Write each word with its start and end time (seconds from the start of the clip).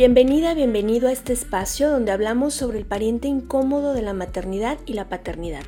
Bienvenida, 0.00 0.54
bienvenido 0.54 1.08
a 1.08 1.12
este 1.12 1.34
espacio 1.34 1.90
donde 1.90 2.10
hablamos 2.10 2.54
sobre 2.54 2.78
el 2.78 2.86
pariente 2.86 3.28
incómodo 3.28 3.92
de 3.92 4.00
la 4.00 4.14
maternidad 4.14 4.78
y 4.86 4.94
la 4.94 5.10
paternidad. 5.10 5.60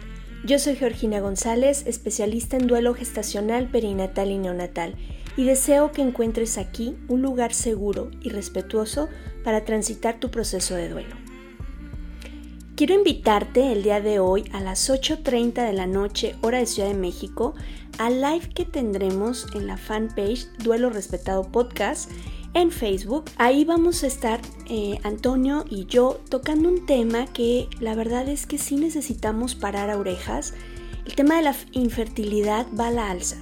Yo 0.47 0.59
soy 0.59 0.75
Georgina 0.75 1.21
González, 1.21 1.85
especialista 1.87 2.57
en 2.57 2.67
duelo 2.67 2.95
gestacional, 2.95 3.69
perinatal 3.69 4.31
y 4.31 4.39
neonatal, 4.39 4.95
y 5.37 5.45
deseo 5.45 5.93
que 5.93 6.01
encuentres 6.01 6.57
aquí 6.57 6.97
un 7.09 7.21
lugar 7.21 7.53
seguro 7.53 8.11
y 8.23 8.31
respetuoso 8.31 9.11
para 9.45 9.67
transitar 9.67 10.19
tu 10.19 10.31
proceso 10.31 10.77
de 10.77 10.89
duelo. 10.89 11.15
Quiero 12.75 12.95
invitarte 12.95 13.71
el 13.71 13.83
día 13.83 14.01
de 14.01 14.19
hoy 14.19 14.45
a 14.55 14.63
las 14.63 14.89
8.30 14.89 15.67
de 15.67 15.75
la 15.75 15.87
noche, 15.87 16.37
hora 16.41 16.57
de 16.57 16.65
Ciudad 16.65 16.89
de 16.89 16.95
México, 16.95 17.55
al 17.99 18.23
live 18.23 18.49
que 18.55 18.65
tendremos 18.65 19.47
en 19.55 19.67
la 19.67 19.77
fanpage 19.77 20.47
Duelo 20.57 20.89
Respetado 20.89 21.53
Podcast 21.53 22.11
en 22.55 22.71
Facebook. 22.71 23.25
Ahí 23.37 23.65
vamos 23.65 24.05
a 24.05 24.07
estar 24.07 24.41
eh, 24.69 24.99
Antonio 25.03 25.65
y 25.69 25.87
yo 25.87 26.21
tocando 26.29 26.69
un 26.69 26.87
tema 26.87 27.27
que 27.27 27.69
la 27.81 27.95
verdad 27.95 28.29
es 28.29 28.47
que 28.47 28.59
sí 28.59 28.77
necesitamos 28.77 29.55
parar 29.55 29.91
a 29.91 29.99
orejas. 29.99 30.55
El 31.05 31.15
tema 31.15 31.37
de 31.37 31.43
la 31.43 31.57
infertilidad 31.73 32.67
va 32.79 32.89
a 32.89 32.93
la 32.93 33.11
alza 33.11 33.37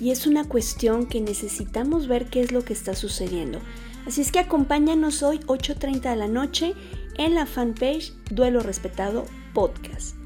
y 0.00 0.10
es 0.10 0.26
una 0.26 0.44
cuestión 0.44 1.06
que 1.06 1.20
necesitamos 1.20 2.08
ver 2.08 2.26
qué 2.26 2.40
es 2.40 2.52
lo 2.52 2.64
que 2.64 2.72
está 2.72 2.94
sucediendo. 2.94 3.60
Así 4.06 4.20
es 4.20 4.32
que 4.32 4.40
acompáñanos 4.40 5.22
hoy 5.22 5.38
8.30 5.46 6.10
de 6.10 6.16
la 6.16 6.28
noche 6.28 6.74
en 7.18 7.34
la 7.34 7.46
fanpage 7.46 8.12
Duelo 8.30 8.60
Respetado 8.60 9.26
Podcast. 9.54 10.16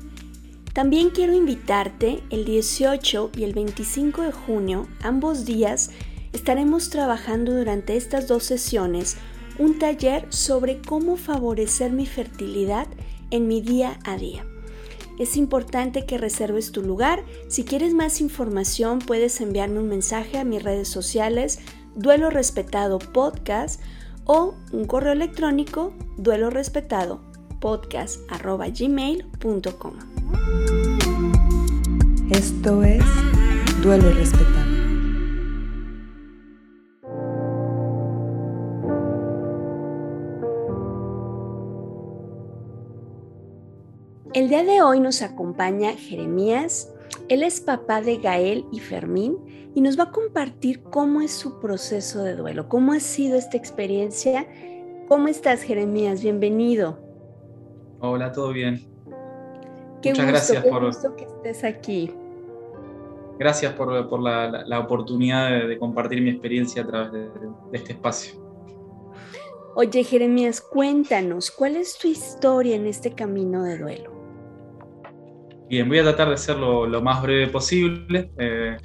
También 0.73 1.11
quiero 1.11 1.35
invitarte 1.35 2.23
el 2.31 2.45
18 2.45 3.31
y 3.37 3.45
el 3.45 3.55
25 3.55 4.23
de 4.23 4.33
junio, 4.33 4.87
ambos 5.03 5.45
días, 5.45 5.91
estaremos 6.33 6.91
trabajando 6.91 7.55
durante 7.55 7.97
estas 7.97 8.29
dos 8.29 8.45
sesiones 8.45 9.17
un 9.59 9.79
taller 9.79 10.27
sobre 10.31 10.81
cómo 10.83 11.17
favorecer 11.17 11.93
mi 11.93 12.07
fertilidad 12.07 12.87
en 13.31 13.49
mi 13.49 13.61
día 13.61 13.99
a 14.05 14.17
día. 14.17 14.45
Es 15.19 15.37
importante 15.37 16.05
que 16.05 16.19
reserves 16.19 16.73
tu 16.73 16.83
lugar. 16.83 17.25
Si 17.49 17.65
quieres 17.65 17.95
más 17.95 18.21
información 18.21 18.99
puedes 18.99 19.41
enviarme 19.41 19.81
un 19.81 19.89
mensaje 19.89 20.39
a 20.39 20.45
mis 20.45 20.63
redes 20.63 20.89
sociales 20.89 21.59
Duelo 21.95 22.29
Respetado 22.29 22.99
Podcast 22.99 23.81
o 24.27 24.55
un 24.73 24.85
correo 24.85 25.13
electrónico 25.13 25.95
duelo 26.19 26.51
respetado 26.51 27.23
podcast.gmail.com. 27.61 29.95
Esto 32.31 32.83
es 32.83 33.05
Duelo 33.83 34.13
Respetado. 34.13 34.66
El 44.37 44.51
día 44.51 44.63
de 44.65 44.83
hoy 44.83 45.01
nos 45.01 45.23
acompaña 45.23 45.95
Jeremías. 45.95 46.93
Él 47.31 47.43
es 47.43 47.59
papá 47.59 48.03
de 48.03 48.19
Gael 48.19 48.67
y 48.71 48.81
Fermín 48.81 49.39
y 49.75 49.81
nos 49.81 49.99
va 49.99 50.05
a 50.05 50.11
compartir 50.11 50.83
cómo 50.83 51.23
es 51.23 51.33
su 51.33 51.59
proceso 51.59 52.23
de 52.23 52.37
duelo, 52.37 52.69
cómo 52.69 52.93
ha 52.93 53.01
sido 53.01 53.39
esta 53.39 53.57
experiencia. 53.57 54.47
¿Cómo 55.09 55.29
estás, 55.29 55.63
Jeremías? 55.63 56.21
Bienvenido. 56.21 56.99
Hola, 58.01 58.31
¿todo 58.31 58.53
bien? 58.53 58.87
Qué 60.03 60.11
Muchas 60.11 60.27
gracias 60.27 60.67
por 60.67 60.85
gusto 60.85 61.17
que 61.17 61.25
estés 61.25 61.65
aquí. 61.65 62.13
Gracias 63.39 63.73
por, 63.73 63.91
la, 64.21 64.79
oportunidad 64.79 65.67
de, 65.67 65.79
compartir 65.79 66.21
mi 66.21 66.29
experiencia 66.29 66.83
a 66.83 66.87
través 66.87 67.13
de 67.13 67.31
este 67.73 67.93
espacio. 67.95 68.39
Oye, 69.75 70.05
Jeremías, 70.05 70.61
cuéntanos, 70.61 71.51
¿cuál 71.51 71.77
es 71.77 71.97
tu 71.97 72.07
historia 72.07 72.77
en 72.77 72.87
este 72.87 73.15
camino 73.15 73.63
de 73.63 73.79
duelo? 73.79 74.16
Bien, 75.69 75.89
voy 75.89 75.99
a 75.99 76.05
tratar 76.05 76.29
de 76.29 76.35
hacerlo 76.35 76.87
lo 76.87 77.03
más 77.03 77.21
breve 77.23 77.49
posible. 77.49 78.31
Eh, 78.39 78.77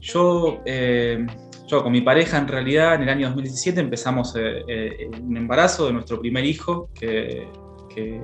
yo, 0.00 0.60
eh, 0.66 1.24
yo 1.68 1.82
con 1.82 1.92
mi 1.92 2.00
pareja 2.00 2.38
en 2.38 2.48
realidad 2.48 2.96
en 2.96 3.02
el 3.02 3.08
año 3.08 3.26
2017 3.28 3.80
empezamos 3.80 4.34
eh, 4.36 5.08
un 5.22 5.36
embarazo 5.36 5.86
de 5.86 5.92
nuestro 5.92 6.18
primer 6.20 6.44
hijo, 6.44 6.90
que, 6.92 7.46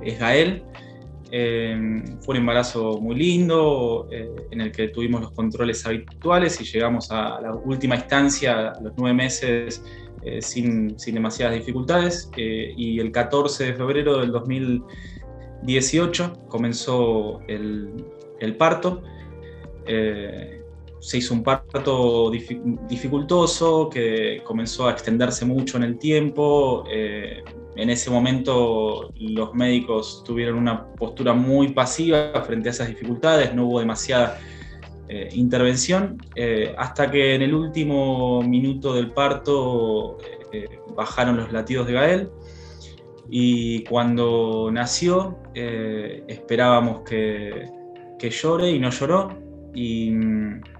es 0.03 0.19
Gael. 0.19 0.63
fue 1.29 2.29
un 2.29 2.37
embarazo 2.37 2.99
muy 3.01 3.15
lindo, 3.15 4.07
en 4.09 4.61
el 4.61 4.71
que 4.71 4.87
tuvimos 4.87 5.19
los 5.19 5.31
controles 5.31 5.85
habituales 5.85 6.61
y 6.61 6.63
llegamos 6.63 7.11
a 7.11 7.41
la 7.41 7.53
última 7.53 7.95
instancia, 7.95 8.69
a 8.69 8.81
los 8.81 8.93
nueve 8.95 9.13
meses, 9.13 9.83
sin, 10.39 10.97
sin, 10.97 11.13
demasiadas 11.13 11.55
dificultades. 11.55 12.29
y 12.37 12.99
el 13.01 13.11
14 13.11 13.65
de 13.65 13.73
febrero 13.73 14.19
del 14.19 14.31
2017 14.31 15.14
18 15.65 16.47
comenzó 16.47 17.41
el, 17.47 18.55
parto. 18.57 19.01
Eh, 19.87 20.61
se 20.99 21.17
hizo 21.17 21.33
un 21.33 21.43
parto 21.43 22.31
dificultoso 22.31 23.89
que 23.89 24.41
comenzó 24.43 24.87
a 24.87 24.91
extenderse 24.91 25.45
mucho 25.45 25.77
en 25.77 25.83
el 25.83 25.97
tiempo. 25.97 26.85
Eh, 26.89 27.43
en 27.75 27.89
ese 27.89 28.09
momento 28.09 29.11
los 29.19 29.53
médicos 29.53 30.23
tuvieron 30.25 30.57
una 30.57 30.87
postura 30.93 31.33
muy 31.33 31.69
pasiva 31.73 32.41
frente 32.45 32.69
a 32.69 32.71
esas 32.71 32.87
dificultades, 32.87 33.53
no 33.53 33.67
hubo 33.67 33.79
demasiada 33.79 34.39
eh, 35.09 35.29
intervención, 35.33 36.17
hasta 36.77 37.11
que 37.11 37.35
en 37.35 37.41
el 37.41 37.53
último 37.53 38.41
minuto 38.41 38.93
del 38.93 39.11
parto 39.11 40.17
bajaron 40.95 41.35
los 41.35 41.51
latidos 41.51 41.85
de 41.85 41.93
Gael 41.93 42.29
y 43.29 43.83
cuando 43.85 44.69
nació 44.71 45.37
eh, 45.53 46.23
esperábamos 46.27 47.01
que, 47.01 47.71
llore 48.19 48.71
y 48.71 48.79
no 48.79 48.89
lloró 48.89 49.37
y, 49.73 50.11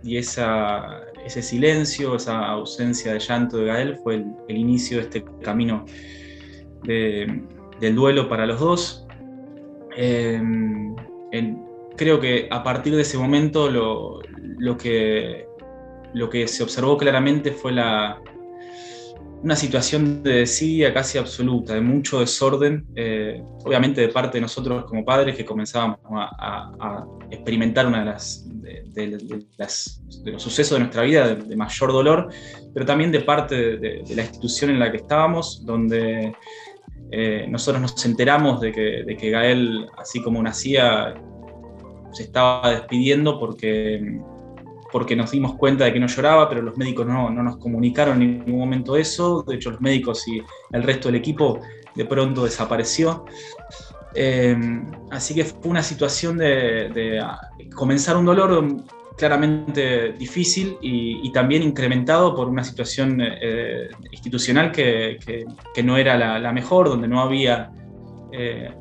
ese 0.04 1.42
silencio, 1.42 2.16
esa 2.16 2.48
ausencia 2.48 3.14
de 3.14 3.20
llanto 3.20 3.58
de 3.58 3.66
Gael 3.66 3.98
fue 3.98 4.24
el, 4.48 4.58
inicio 4.58 4.98
de 4.98 5.04
este 5.04 5.26
camino 5.44 5.86
del 6.84 7.96
duelo 7.96 8.28
para 8.28 8.48
los 8.48 8.60
dos. 8.60 9.08
Em, 9.96 10.96
creo 11.96 12.20
que 12.20 12.48
a 12.50 12.64
partir 12.64 12.96
de 12.96 13.04
ese 13.04 13.18
momento 13.18 13.70
lo, 13.70 14.78
que, 14.78 15.48
lo 16.14 16.30
que 16.30 16.48
se 16.48 16.64
observó 16.64 16.98
claramente 16.98 17.52
fue 17.52 17.74
la, 17.74 18.22
una 19.46 19.56
situación 19.56 20.24
de 20.24 20.38
desidia 20.38 20.92
casi 20.92 21.20
absoluta, 21.20 21.76
de 21.76 21.82
mucho 21.82 22.20
desorden, 22.20 22.88
eh, 22.96 23.44
obviamente 23.64 24.02
de 24.02 24.10
parte 24.10 24.40
de 24.40 24.42
nosotros 24.42 24.86
como 24.86 25.06
padres 25.06 25.36
que 25.36 25.46
comenzábamos 25.46 26.00
a, 26.10 27.06
experimentar 27.30 27.86
una 27.86 28.00
de 28.00 28.06
las, 28.06 28.44
los 30.26 30.42
sucesos 30.42 30.78
de 30.78 30.80
nuestra 30.80 31.04
vida 31.04 31.36
de, 31.36 31.56
mayor 31.56 31.92
dolor, 31.92 32.30
pero 32.74 32.88
también 32.88 33.12
de 33.12 33.22
parte 33.22 33.78
de, 33.78 34.04
la 34.16 34.24
institución 34.24 34.72
en 34.72 34.80
la 34.80 34.90
que 34.90 34.98
estábamos, 34.98 35.64
donde 35.64 36.34
eh, 37.12 37.46
nosotros 37.48 37.80
nos 37.84 38.04
enteramos 38.04 38.60
de 38.62 38.72
que, 38.72 39.04
de 39.06 39.16
que 39.16 39.30
Gael, 39.30 39.86
así 40.00 40.24
como 40.24 40.42
nacía, 40.42 41.14
se 42.14 42.24
estaba 42.24 42.72
despidiendo 42.72 43.40
porque 43.40 44.22
porque 44.96 45.14
nos 45.14 45.32
dimos 45.32 45.56
cuenta 45.56 45.84
de 45.84 45.92
que 45.92 46.00
no 46.00 46.08
lloraba, 46.08 46.48
pero 46.48 46.62
los 46.62 46.78
médicos 46.78 47.06
no, 47.06 47.30
nos 47.30 47.58
comunicaron 47.58 48.22
en 48.22 48.46
ningún 48.46 48.60
momento 48.60 48.96
eso. 48.96 49.44
De 49.46 49.56
hecho, 49.56 49.72
los 49.72 49.82
médicos 49.82 50.26
y 50.26 50.42
el 50.72 50.84
resto 50.84 51.10
del 51.10 51.16
equipo 51.16 51.60
de 51.94 52.06
pronto 52.06 52.46
desapareció. 52.46 53.26
Eh, 54.14 54.56
así 55.12 55.36
que 55.36 55.44
fue 55.44 55.70
una 55.70 55.84
situación 55.84 56.38
de, 56.38 57.22
comenzar 57.76 58.16
un 58.16 58.24
dolor 58.24 58.66
claramente 59.18 60.14
difícil 60.14 60.78
y, 60.82 61.30
también 61.34 61.62
incrementado 61.64 62.34
por 62.34 62.48
una 62.48 62.64
situación 62.64 63.20
eh, 63.22 63.90
institucional 64.14 64.72
que, 64.72 65.18
no 65.84 65.98
era 65.98 66.40
la, 66.40 66.52
mejor, 66.54 66.88
donde 66.88 67.10
no 67.10 67.20
había 67.20 67.70
eh, 68.32 68.74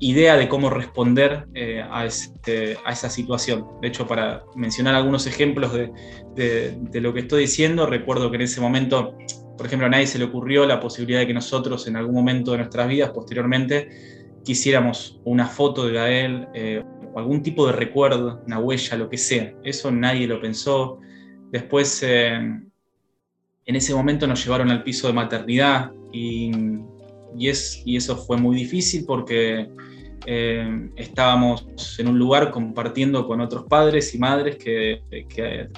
idea 0.00 0.36
de 0.36 0.48
cómo 0.48 0.70
responder 0.70 1.46
eh, 1.54 1.82
a, 1.90 2.04
este, 2.06 2.76
a, 2.84 2.92
esa 2.92 3.10
situación. 3.10 3.66
De 3.82 3.88
hecho, 3.88 4.06
para 4.06 4.44
mencionar 4.54 4.94
algunos 4.94 5.26
ejemplos 5.26 5.72
de, 5.72 7.00
lo 7.00 7.12
que 7.12 7.20
estoy 7.20 7.42
diciendo, 7.42 7.86
recuerdo 7.86 8.30
que 8.30 8.36
en 8.36 8.42
ese 8.42 8.60
momento, 8.60 9.16
por 9.56 9.66
ejemplo, 9.66 9.86
a 9.86 9.90
nadie 9.90 10.06
se 10.06 10.18
le 10.18 10.24
ocurrió 10.24 10.66
la 10.66 10.80
posibilidad 10.80 11.20
de 11.20 11.26
que 11.26 11.34
nosotros 11.34 11.86
en 11.86 11.96
algún 11.96 12.14
momento 12.14 12.52
de 12.52 12.58
nuestras 12.58 12.88
vidas, 12.88 13.10
posteriormente, 13.10 13.88
quisiéramos 14.44 15.20
una 15.24 15.46
foto 15.46 15.86
de 15.86 15.92
Gael 15.92 16.48
eh, 16.54 16.82
algún 17.16 17.42
tipo 17.42 17.66
de 17.66 17.72
recuerdo, 17.72 18.42
una 18.46 18.58
huella, 18.58 18.96
lo 18.96 19.08
que 19.08 19.18
sea. 19.18 19.54
Eso 19.62 19.90
nadie 19.90 20.26
lo 20.26 20.40
pensó. 20.40 20.98
Después, 21.50 22.02
eh, 22.02 22.32
en 23.66 23.76
ese 23.76 23.94
momento 23.94 24.26
nos 24.26 24.42
llevaron 24.44 24.70
al 24.70 24.82
piso 24.82 25.06
de 25.06 25.12
maternidad 25.12 25.92
y 26.12 26.50
y, 27.36 27.48
es, 27.48 27.82
y 27.84 27.96
eso 27.96 28.16
fue 28.16 28.36
muy 28.36 28.56
difícil 28.56 29.04
porque 29.06 29.68
eh, 30.26 30.88
estábamos 30.96 31.98
en 31.98 32.08
un 32.08 32.18
lugar 32.18 32.50
compartiendo 32.50 33.26
con 33.26 33.40
otros 33.40 33.64
padres 33.64 34.14
y 34.14 34.18
madres 34.18 34.56
que, 34.56 35.02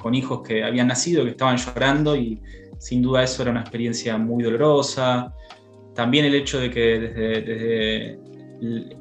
con 0.00 0.14
hijos 0.14 0.42
que 0.46 0.62
habían 0.62 0.86
nacido, 0.86 1.24
que 1.24 1.30
estaban 1.30 1.56
llorando 1.56 2.14
y 2.16 2.40
sin 2.78 3.02
duda 3.02 3.24
eso 3.24 3.42
era 3.42 3.50
una 3.50 3.62
experiencia 3.62 4.16
muy 4.18 4.44
dolorosa. 4.44 5.32
también 5.94 6.26
el 6.26 6.34
hecho 6.34 6.60
de 6.60 6.70
que 6.70 6.98
desde, 7.00 8.18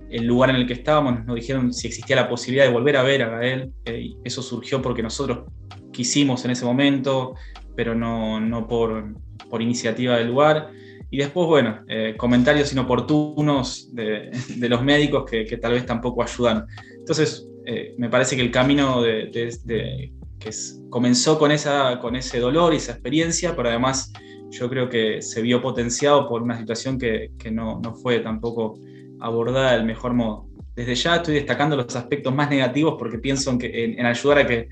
el 0.09 0.25
lugar 0.25 0.49
en 0.49 0.57
el 0.57 0.67
que 0.67 0.73
estábamos 0.73 1.25
nos 1.25 1.35
dijeron 1.35 1.71
si 1.71 1.87
existía 1.87 2.15
la 2.15 2.27
posibilidad 2.27 2.65
de 2.65 2.73
volver 2.73 2.97
a 2.97 3.03
ver 3.03 3.21
a 3.21 3.29
Gael. 3.29 3.71
eso 4.23 4.41
surgió 4.41 4.81
porque 4.81 5.03
nosotros 5.03 5.45
quisimos 5.91 6.43
en 6.45 6.51
ese 6.51 6.65
momento, 6.65 7.35
pero 7.75 7.95
no, 7.95 8.39
no 8.39 8.67
por, 8.67 9.15
por, 9.49 9.61
iniciativa 9.61 10.17
del 10.17 10.27
lugar. 10.27 10.71
Y 11.09 11.17
después, 11.17 11.47
bueno, 11.47 11.81
eh, 11.87 12.15
comentarios 12.17 12.73
inoportunos 12.73 13.89
de, 13.93 14.31
los 14.67 14.83
médicos 14.83 15.29
que, 15.29 15.45
que, 15.45 15.57
tal 15.57 15.73
vez 15.73 15.85
tampoco 15.85 16.23
ayudan. 16.23 16.65
Entonces, 16.97 17.47
eh, 17.65 17.95
me 17.97 18.09
parece 18.09 18.35
que 18.35 18.41
el 18.41 18.51
camino 18.51 19.01
que 19.01 20.51
comenzó 20.89 21.39
con, 21.39 21.51
esa, 21.51 21.99
con 21.99 22.15
ese 22.15 22.39
dolor 22.39 22.73
y 22.73 22.77
esa 22.77 22.93
experiencia, 22.93 23.55
pero 23.55 23.69
además 23.69 24.11
yo 24.51 24.69
creo 24.69 24.89
que 24.89 25.21
se 25.21 25.41
vio 25.41 25.61
potenciado 25.61 26.27
por 26.27 26.41
una 26.41 26.57
situación 26.57 26.99
que, 26.99 27.31
que 27.37 27.51
no, 27.51 27.79
no 27.79 27.95
fue 27.95 28.19
tampoco 28.19 28.79
abordada 29.19 29.73
del 29.73 29.85
mejor 29.85 30.13
modo. 30.13 30.47
Desde 30.75 30.95
ya 30.95 31.15
estoy 31.17 31.35
destacando 31.35 31.75
los 31.75 31.95
aspectos 31.95 32.33
más 32.35 32.49
negativos 32.49 32.95
porque 32.99 33.17
pienso 33.17 33.49
en, 33.49 33.59
que, 33.59 33.95
en 33.97 34.05
ayudar 34.05 34.39
a 34.39 34.47
que 34.47 34.67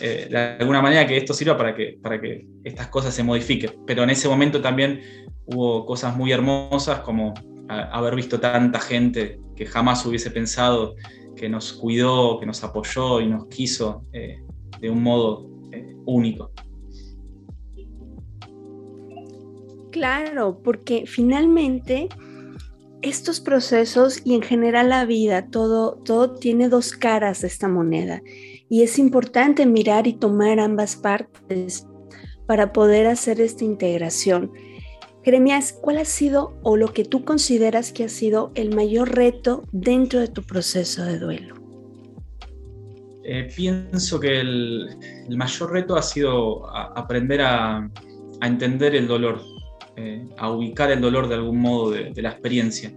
eh, 0.00 0.26
de 0.30 0.38
alguna 0.60 0.80
manera 0.80 1.06
que 1.06 1.16
esto 1.16 1.34
sirva 1.34 1.56
para 1.56 1.74
que, 1.74 1.98
para 2.02 2.20
que 2.20 2.46
estas 2.64 2.88
cosas 2.88 3.14
se 3.14 3.22
modifiquen. 3.22 3.72
Pero 3.86 4.02
en 4.02 4.10
ese 4.10 4.28
momento 4.28 4.60
también 4.60 5.00
hubo 5.46 5.84
cosas 5.86 6.16
muy 6.16 6.32
hermosas 6.32 7.00
como 7.00 7.34
haber 7.68 8.14
visto 8.14 8.38
tanta 8.38 8.80
gente 8.80 9.40
que 9.56 9.66
jamás 9.66 10.04
hubiese 10.04 10.30
pensado 10.30 10.94
que 11.36 11.48
nos 11.48 11.72
cuidó, 11.72 12.38
que 12.38 12.46
nos 12.46 12.62
apoyó 12.64 13.20
y 13.20 13.26
nos 13.26 13.46
quiso 13.46 14.02
eh, 14.12 14.42
de 14.80 14.90
un 14.90 15.02
modo 15.02 15.48
eh, 15.72 15.96
único. 16.06 16.52
Claro, 19.90 20.60
porque 20.62 21.04
finalmente 21.06 22.08
estos 23.02 23.40
procesos 23.40 24.20
y 24.24 24.34
en 24.34 24.42
general 24.42 24.88
la 24.88 25.04
vida, 25.04 25.46
todo, 25.46 25.96
todo 26.04 26.34
tiene 26.34 26.68
dos 26.68 26.92
caras 26.92 27.42
de 27.42 27.48
esta 27.48 27.68
moneda 27.68 28.22
y 28.68 28.82
es 28.82 28.98
importante 28.98 29.66
mirar 29.66 30.06
y 30.06 30.14
tomar 30.14 30.58
ambas 30.60 30.96
partes 30.96 31.86
para 32.46 32.72
poder 32.72 33.06
hacer 33.06 33.40
esta 33.40 33.64
integración. 33.64 34.52
Jeremías, 35.24 35.72
¿cuál 35.80 35.98
ha 35.98 36.04
sido 36.04 36.58
o 36.62 36.76
lo 36.76 36.88
que 36.88 37.04
tú 37.04 37.24
consideras 37.24 37.92
que 37.92 38.04
ha 38.04 38.08
sido 38.08 38.50
el 38.54 38.74
mayor 38.74 39.14
reto 39.14 39.62
dentro 39.72 40.20
de 40.20 40.28
tu 40.28 40.42
proceso 40.42 41.04
de 41.04 41.18
duelo? 41.18 41.54
Eh, 43.24 43.48
pienso 43.54 44.18
que 44.18 44.40
el, 44.40 44.96
mayor 45.36 45.72
reto 45.72 45.94
ha 45.94 46.02
sido 46.02 46.68
aprender 46.74 47.40
a, 47.42 47.88
entender 48.40 48.96
el 48.96 49.06
dolor, 49.06 49.40
eh, 49.96 50.24
a 50.38 50.50
ubicar 50.50 50.90
el 50.90 51.00
dolor 51.00 51.28
de 51.28 51.34
algún 51.34 51.58
modo 51.58 51.90
de, 51.90 52.22
la 52.22 52.30
experiencia. 52.30 52.92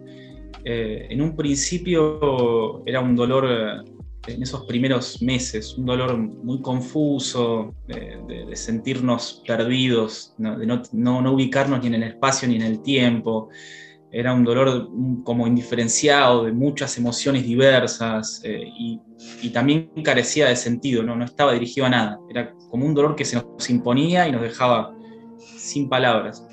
Eh, 0.63 1.07
en 1.09 1.21
un 1.21 1.35
principio 1.35 2.83
era 2.85 2.99
un 2.99 3.15
dolor 3.15 3.83
en 4.27 4.41
esos 4.41 4.65
primeros 4.65 5.21
meses, 5.21 5.75
un 5.77 5.85
dolor 5.85 6.17
muy 6.17 6.61
confuso, 6.61 7.73
de, 7.87 8.55
sentirnos 8.55 9.43
perdidos, 9.45 10.33
de 10.37 10.65
no, 10.93 11.33
ubicarnos 11.33 11.81
ni 11.81 11.87
en 11.87 11.95
el 11.95 12.03
espacio 12.03 12.47
ni 12.47 12.55
en 12.55 12.63
el 12.63 12.81
tiempo. 12.81 13.49
Era 14.11 14.33
un 14.33 14.45
dolor 14.45 14.89
como 15.23 15.45
indiferenciado, 15.45 16.45
de 16.45 16.53
muchas 16.53 16.97
emociones 16.97 17.43
diversas 17.43 18.41
eh, 18.43 18.63
y, 18.79 18.99
también 19.49 19.89
carecía 20.03 20.47
de 20.47 20.55
sentido, 20.55 21.03
¿no? 21.03 21.15
no 21.15 21.25
estaba 21.25 21.53
dirigido 21.53 21.85
a 21.85 21.89
nada. 21.89 22.19
Era 22.29 22.53
como 22.69 22.85
un 22.85 22.93
dolor 22.93 23.15
que 23.15 23.25
se 23.25 23.35
nos 23.35 23.69
imponía 23.69 24.27
y 24.27 24.31
nos 24.31 24.41
dejaba 24.41 24.95
sin 25.57 25.89
palabras. 25.89 26.45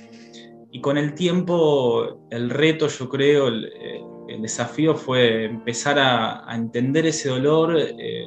Y 0.75 0.81
con 0.81 0.97
el 0.97 1.15
tiempo, 1.15 2.27
el 2.31 2.49
reto, 2.49 2.89
yo 2.89 3.09
creo, 3.11 3.49
el, 3.49 3.67
eh, 3.67 4.01
desafío 4.41 4.95
fue 4.95 5.45
empezar 5.45 5.99
a, 5.99 6.47
entender 6.51 7.05
ese 7.05 7.29
dolor 7.29 7.79
eh, 7.79 8.27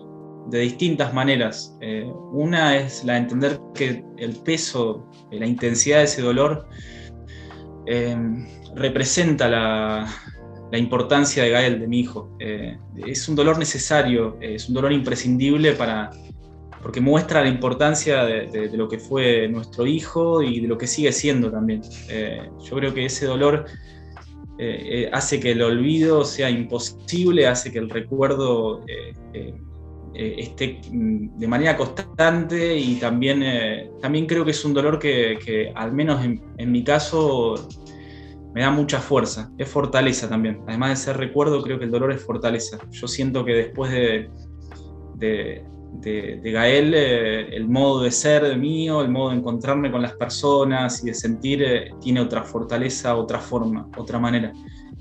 de 0.51 0.59
distintas 0.59 1.11
maneras. 1.11 1.75
Eh, 1.81 2.07
una 2.31 2.77
es 2.77 3.03
la 3.03 3.17
entender 3.17 3.59
que 3.73 4.05
el 4.17 4.35
peso, 4.43 5.09
la 5.31 5.47
intensidad 5.47 5.97
de 5.97 6.03
ese 6.03 6.21
dolor 6.21 6.67
representa 8.75 9.49
la, 9.49 10.07
importancia 10.73 11.43
de 11.43 11.49
Gael, 11.49 11.79
de 11.79 11.87
mi 11.87 12.01
hijo. 12.01 12.37
es 12.39 13.29
un 13.29 13.35
dolor 13.35 13.57
necesario, 13.57 14.37
es 14.41 14.67
un 14.67 14.75
dolor 14.75 14.91
imprescindible 14.91 15.71
para, 15.71 16.11
porque 16.85 17.01
muestra 17.01 17.41
la 17.41 17.49
importancia 17.49 18.25
de, 18.25 18.69
lo 18.77 18.87
que 18.87 18.99
fue 18.99 19.47
nuestro 19.47 19.87
hijo 19.87 20.43
y 20.43 20.59
de 20.59 20.67
lo 20.67 20.77
que 20.77 20.85
sigue 20.85 21.11
siendo 21.11 21.49
también. 21.49 21.81
yo 22.63 22.75
creo 22.75 22.93
que 22.93 23.05
ese 23.05 23.25
dolor 23.25 23.65
eh, 24.59 24.81
eh, 24.83 25.09
hace 25.11 25.39
que 25.39 25.53
el 25.53 25.63
olvido 25.63 26.23
sea 26.23 26.47
imposible, 26.47 27.47
hace 27.47 27.71
que 27.71 27.79
el 27.79 27.89
recuerdo 27.89 28.85
eh, 28.87 29.55
esté 30.13 30.79
mm, 30.91 31.39
de 31.39 31.47
manera 31.47 31.75
constante 31.75 32.77
y 32.77 32.97
también, 32.97 33.43
también 33.99 34.27
creo 34.27 34.45
que 34.45 34.51
es 34.51 34.63
un 34.63 34.75
dolor 34.75 34.99
que, 34.99 35.73
al 35.73 35.91
menos 35.91 36.23
en, 36.23 36.71
mi 36.71 36.83
caso 36.83 37.55
me 38.53 38.61
da 38.61 38.69
mucha 38.69 38.99
fuerza, 38.99 39.51
es 39.57 39.67
fortaleza 39.67 40.29
también. 40.29 40.61
Además 40.67 40.91
de 40.91 40.95
ser 40.97 41.17
recuerdo, 41.17 41.63
creo 41.63 41.79
que 41.79 41.85
el 41.85 41.91
dolor 41.91 42.11
es 42.11 42.21
fortaleza. 42.21 42.77
Yo 42.91 43.07
siento 43.07 43.43
que 43.43 43.53
después 43.53 43.91
de, 43.91 44.29
de, 45.15 45.65
Gael, 46.01 46.93
eh, 46.93 47.55
el 47.55 47.67
modo 47.67 48.03
de 48.03 48.11
ser 48.11 48.43
de 48.43 48.55
mío, 48.55 49.01
el 49.01 49.09
modo 49.09 49.29
de 49.29 49.37
encontrarme 49.37 49.91
con 49.91 50.01
las 50.01 50.13
personas 50.13 51.03
y 51.03 51.07
de 51.07 51.13
sentir, 51.13 51.63
eh, 51.63 51.91
tiene 52.01 52.21
otra 52.21 52.43
fortaleza, 52.43 53.15
otra 53.15 53.39
forma, 53.39 53.89
otra 53.97 54.19
manera. 54.19 54.51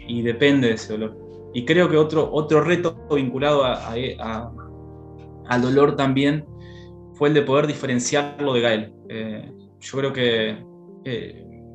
Y 0.07 0.23
depende 0.23 0.69
de 0.69 0.75
ese 0.75 0.93
dolor. 0.93 1.17
Y 1.55 1.65
creo 1.65 1.89
que 1.89 1.97
otro, 1.97 2.31
otro 2.33 2.63
reto 2.63 3.07
vinculado 3.15 3.65
al 3.65 5.63
dolor 5.63 5.97
también 5.97 6.45
fue 7.15 7.29
el 7.29 7.35
de 7.35 7.43
poder 7.43 7.67
diferenciarlo 7.67 8.55
de 8.55 8.61
Gael. 8.61 8.93
Eh, 9.09 9.53
yo 9.81 9.99
creo 9.99 10.13
que 10.13 10.59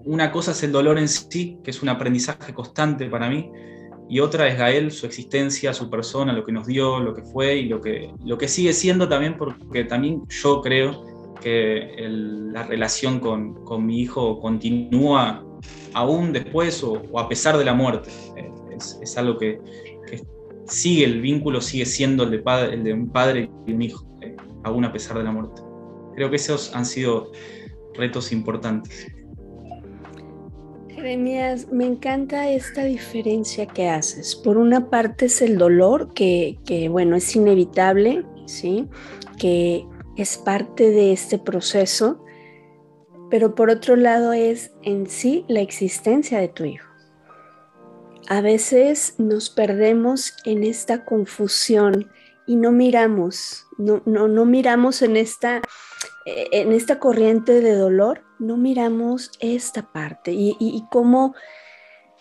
una 0.05 0.31
cosa 0.31 0.51
es 0.51 0.63
el 0.63 0.71
dolor 0.71 0.97
en 0.97 1.07
sí, 1.07 1.59
que 1.63 1.71
es 1.71 1.81
un 1.81 1.89
aprendizaje 1.89 2.53
constante 2.53 3.05
para 3.09 3.29
mí, 3.29 3.49
y 4.09 4.19
otra 4.21 4.47
es 4.47 4.57
Gael, 4.57 4.91
su 4.91 5.05
existencia, 5.05 5.71
su 5.71 5.87
persona, 5.87 6.33
lo 6.33 6.43
que 6.43 6.51
nos 6.51 6.65
dio, 6.65 6.99
lo 6.99 7.13
que 7.13 7.21
fue 7.21 7.57
y 7.57 7.65
lo 7.65 7.79
que, 7.79 8.11
lo 8.25 8.39
que 8.39 8.47
sigue 8.47 8.73
siendo 8.73 9.07
también, 9.07 9.37
porque 9.37 9.83
también 9.83 10.23
yo 10.27 10.61
creo 10.61 11.35
que 11.39 11.95
la 12.51 12.63
relación 12.63 13.19
con, 13.19 13.63
con, 13.63 13.85
mi 13.85 14.01
hijo 14.01 14.39
continúa 14.39 15.45
aún 15.93 16.33
después 16.33 16.83
o, 16.83 17.01
a 17.19 17.29
pesar 17.29 17.55
de 17.57 17.65
la 17.65 17.73
muerte. 17.75 18.09
Eh, 18.35 18.51
es, 19.01 19.17
algo 19.17 19.37
que, 19.37 19.59
sigue, 20.65 21.05
el 21.05 21.21
vínculo 21.21 21.61
sigue 21.61 21.85
siendo 21.85 22.23
el 22.23 22.31
de, 22.31 22.39
padre, 22.39 22.73
el 22.73 22.83
de 22.83 22.93
un 22.93 23.09
padre 23.09 23.49
y 23.67 23.73
un 23.73 23.81
hijo, 23.81 24.05
eh, 24.21 24.35
aún 24.63 24.85
a 24.85 24.91
pesar 24.91 25.19
de 25.19 25.23
la 25.23 25.31
muerte. 25.31 25.61
Creo 26.15 26.31
que 26.31 26.37
esos 26.37 26.75
han 26.75 26.85
sido 26.85 27.31
retos 27.93 28.31
importantes. 28.31 29.07
Jeremías, 30.99 31.71
me 31.71 31.85
encanta 31.85 32.49
esta 32.49 32.83
diferencia 32.83 33.65
que 33.65 33.87
haces. 33.87 34.35
Por 34.35 34.57
una 34.57 34.89
parte 34.89 35.27
es 35.27 35.41
el 35.41 35.57
dolor, 35.57 36.13
que, 36.13 36.57
bueno, 36.91 37.15
es 37.15 37.33
inevitable, 37.37 38.25
¿sí? 38.45 38.85
Que 39.37 39.85
es 40.17 40.37
parte 40.37 40.91
de 40.91 41.13
este 41.13 41.39
proceso, 41.39 42.21
pero 43.29 43.55
por 43.55 43.69
otro 43.69 43.95
lado 43.95 44.33
es 44.33 44.71
en 44.83 45.07
sí 45.07 45.45
la 45.47 45.61
existencia 45.61 46.39
de 46.39 46.49
tu 46.49 46.65
hijo. 46.65 46.89
A 48.27 48.41
veces 48.41 49.15
nos 49.17 49.49
perdemos 49.49 50.33
en 50.43 50.65
esta 50.65 51.05
confusión 51.05 52.11
y 52.45 52.57
no 52.57 52.73
miramos, 52.73 53.65
no, 53.77 54.01
no, 54.05 54.27
no 54.27 54.43
miramos 54.43 55.01
en 55.01 55.15
esta 55.15 55.61
eh, 56.25 56.49
en 56.51 56.73
esta 56.73 56.99
corriente 56.99 57.61
de 57.61 57.75
dolor 57.75 58.28
no 58.39 58.57
miramos 58.57 59.31
esta 59.39 59.83
parte 59.83 60.31
y, 60.33 60.83
cómo 60.89 61.35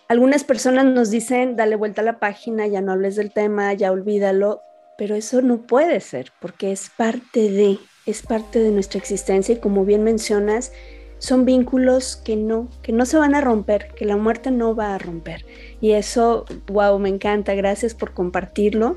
algunas 0.09 0.45
personas 0.45 0.85
nos 0.85 1.11
dicen, 1.11 1.57
dale 1.57 1.77
vuelta 1.77 2.03
a 2.03 2.05
la 2.05 2.19
página, 2.19 2.67
ya 2.67 2.81
no 2.81 2.93
hables 2.93 3.17
del 3.17 3.31
tema, 3.31 3.73
ya 3.75 3.93
olvídalo, 3.93 4.61
pero 4.97 5.15
eso 5.15 5.43
no 5.43 5.63
puede 5.63 6.01
ser 6.01 6.33
porque 6.41 6.73
es 6.73 6.91
parte 6.97 7.51
de, 7.51 7.79
es 8.07 8.23
parte 8.23 8.59
de 8.59 8.71
nuestra 8.71 8.99
existencia 8.99 9.55
y 9.55 9.59
como 9.59 9.85
bien 9.85 10.03
mencionas, 10.03 10.73
son 11.19 11.45
vínculos 11.45 12.17
que 12.17 12.37
no, 12.37 12.69
que 12.83 12.93
no 12.93 13.05
se 13.05 13.19
van 13.19 13.35
a 13.35 13.41
romper, 13.41 13.89
que 13.97 14.05
la 14.05 14.17
muerte 14.17 14.51
no 14.51 14.75
va 14.75 14.95
a 14.95 14.99
romper. 14.99 15.45
Y 15.81 15.93
eso, 15.93 16.45
wow, 16.69 16.99
me 16.99 17.09
encanta, 17.09 17.55
gracias 17.55 17.95
por 17.95 18.15
compartirlo. 18.15 18.97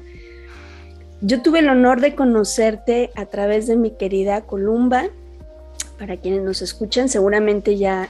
Yo 1.22 1.42
tuve 1.42 1.60
el 1.60 1.70
honor 1.70 2.02
de 2.02 2.16
conocerte 2.16 3.12
a 3.16 3.26
través 3.26 3.68
de 3.68 3.76
mi 3.76 3.92
querida 3.92 4.42
Columba. 4.42 5.10
Para 6.02 6.18
quienes 6.18 6.42
nos 6.42 6.64
escuchan, 6.64 7.10
seguramente 7.10 7.78
ya, 7.78 8.10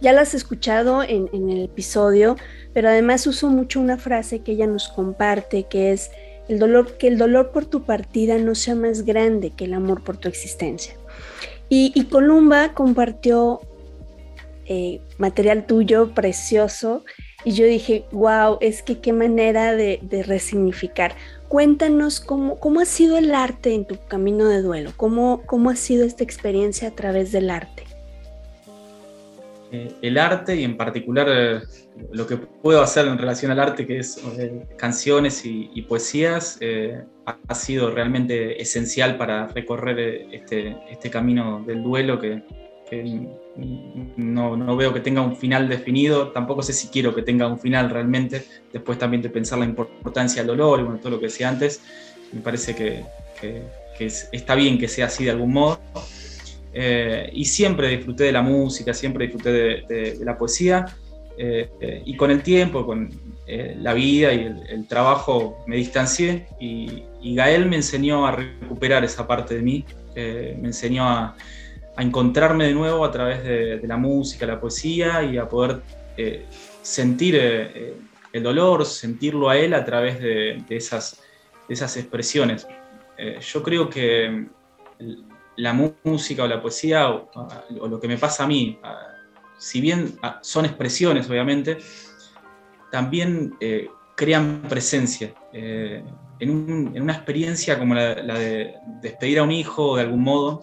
ya 0.00 0.14
la 0.14 0.22
has 0.22 0.32
escuchado 0.32 1.02
en, 1.02 1.28
el 1.34 1.64
episodio, 1.64 2.36
pero 2.72 2.88
además 2.88 3.26
uso 3.26 3.50
mucho 3.50 3.78
una 3.78 3.98
frase 3.98 4.38
que 4.38 4.52
ella 4.52 4.66
nos 4.66 4.88
comparte, 4.88 5.64
que 5.64 5.92
es 5.92 6.10
el 6.48 6.58
dolor, 6.58 6.96
que 6.96 7.08
el 7.08 7.18
dolor 7.18 7.50
por 7.50 7.66
tu 7.66 7.84
partida 7.84 8.38
no 8.38 8.54
sea 8.54 8.74
más 8.74 9.02
grande 9.02 9.50
que 9.50 9.66
el 9.66 9.74
amor 9.74 10.02
por 10.02 10.16
tu 10.16 10.28
existencia. 10.28 10.94
Y, 11.68 12.04
Columba 12.04 12.72
compartió 12.72 13.60
eh, 14.64 15.02
material 15.18 15.66
tuyo 15.66 16.14
precioso 16.14 17.04
Y 17.46 17.52
yo 17.52 17.64
dije, 17.64 18.04
wow, 18.10 18.58
es 18.60 18.82
que 18.82 18.98
qué 18.98 19.12
manera 19.12 19.76
de, 19.76 20.00
resignificar. 20.26 21.14
Cuéntanos 21.46 22.18
cómo, 22.18 22.58
cómo, 22.58 22.80
ha 22.80 22.84
sido 22.84 23.18
el 23.18 23.32
arte 23.32 23.72
en 23.72 23.84
tu 23.84 23.96
camino 24.08 24.48
de 24.48 24.62
duelo, 24.62 24.90
cómo, 24.96 25.42
cómo 25.46 25.70
ha 25.70 25.76
sido 25.76 26.04
esta 26.04 26.24
experiencia 26.24 26.88
a 26.88 26.90
través 26.90 27.30
del 27.30 27.50
arte. 27.50 27.84
Eh, 29.70 29.92
el 30.02 30.18
arte 30.18 30.56
y 30.56 30.64
en 30.64 30.76
particular 30.76 31.28
eh, 31.30 31.60
lo 32.10 32.26
que 32.26 32.36
puedo 32.36 32.82
hacer 32.82 33.06
en 33.06 33.16
relación 33.16 33.52
al 33.52 33.60
arte, 33.60 33.86
que 33.86 34.00
es 34.00 34.20
eh, 34.40 34.66
canciones 34.76 35.42
y, 35.44 35.82
poesías, 35.82 36.58
ha 37.24 37.54
sido 37.54 37.92
realmente 37.92 38.60
esencial 38.60 39.16
para 39.18 39.46
recorrer 39.46 40.26
este, 40.32 40.76
este 40.90 41.10
camino 41.10 41.62
del 41.64 41.84
duelo 41.84 42.18
que, 42.18 42.42
no, 44.16 44.56
no, 44.56 44.76
veo 44.76 44.92
que 44.92 45.00
tenga 45.00 45.20
un 45.20 45.36
final 45.36 45.68
definido, 45.68 46.28
tampoco 46.28 46.62
sé 46.62 46.72
si 46.72 46.88
quiero 46.88 47.14
que 47.14 47.22
tenga 47.22 47.46
un 47.48 47.58
final 47.58 47.90
realmente, 47.90 48.44
después 48.72 48.98
también 48.98 49.22
de 49.22 49.30
pensar 49.30 49.58
la 49.58 49.64
importancia 49.64 50.42
del 50.42 50.48
dolor 50.48 50.80
y 50.80 51.00
todo 51.00 51.10
lo 51.10 51.20
que 51.20 51.26
decía 51.26 51.48
antes, 51.48 51.80
me 52.32 52.40
parece 52.40 52.74
que, 52.76 53.04
está 54.32 54.54
bien 54.54 54.78
que 54.78 54.88
sea 54.88 55.06
así 55.06 55.24
de 55.24 55.30
algún 55.30 55.52
modo. 55.52 55.80
Eh, 56.78 57.30
y 57.32 57.46
siempre 57.46 57.88
disfruté 57.88 58.24
de 58.24 58.32
la 58.32 58.42
música, 58.42 58.92
siempre 58.92 59.26
disfruté 59.26 59.50
de, 59.50 60.18
la 60.22 60.36
poesía. 60.36 60.84
Eh, 61.38 62.02
y 62.04 62.16
con 62.16 62.30
el 62.30 62.42
tiempo, 62.42 62.84
con 62.86 63.10
eh, 63.46 63.76
la 63.78 63.94
vida 63.94 64.32
y 64.32 64.54
el, 64.68 64.86
trabajo, 64.86 65.64
me 65.66 65.76
distancié 65.76 66.46
y, 66.60 67.02
Gael 67.34 67.66
me 67.66 67.76
enseñó 67.76 68.26
a 68.26 68.32
recuperar 68.32 69.04
esa 69.04 69.26
parte 69.26 69.56
de 69.56 69.62
mí, 69.62 69.84
me 70.14 70.68
enseñó 70.68 71.08
a, 71.08 71.36
encontrarme 72.02 72.66
de 72.66 72.74
nuevo 72.74 73.04
a 73.04 73.10
través 73.10 73.42
de, 73.42 73.80
la 73.86 73.96
música, 73.96 74.46
la 74.46 74.60
poesía 74.60 75.22
y 75.22 75.38
a 75.38 75.48
poder 75.48 75.82
sentir 76.82 77.36
el 77.36 78.42
dolor, 78.42 78.84
sentirlo 78.84 79.48
a 79.48 79.56
él 79.56 79.74
a 79.74 79.84
través 79.84 80.20
de, 80.20 80.62
esas, 80.68 81.18
expresiones. 81.68 82.66
yo 83.52 83.62
creo 83.62 83.88
que 83.88 84.46
la 85.56 85.72
música 85.72 86.44
o 86.44 86.46
la 86.46 86.60
poesía 86.60 87.08
o, 87.10 87.88
lo 87.88 87.98
que 88.00 88.08
me 88.08 88.18
pasa 88.18 88.44
a 88.44 88.46
mí, 88.46 88.78
si 89.58 89.80
bien 89.80 90.18
son 90.42 90.64
expresiones 90.64 91.28
obviamente, 91.28 91.78
también 92.90 93.54
eh, 93.60 93.88
crean 94.14 94.62
presencia. 94.68 95.34
Eh, 95.52 96.02
en, 96.38 97.00
una 97.02 97.12
experiencia 97.12 97.78
como 97.78 97.94
la, 97.94 98.14
de 98.14 98.74
despedir 99.00 99.38
a 99.38 99.42
un 99.42 99.52
hijo 99.52 99.96
de 99.96 100.02
algún 100.02 100.22
modo, 100.22 100.60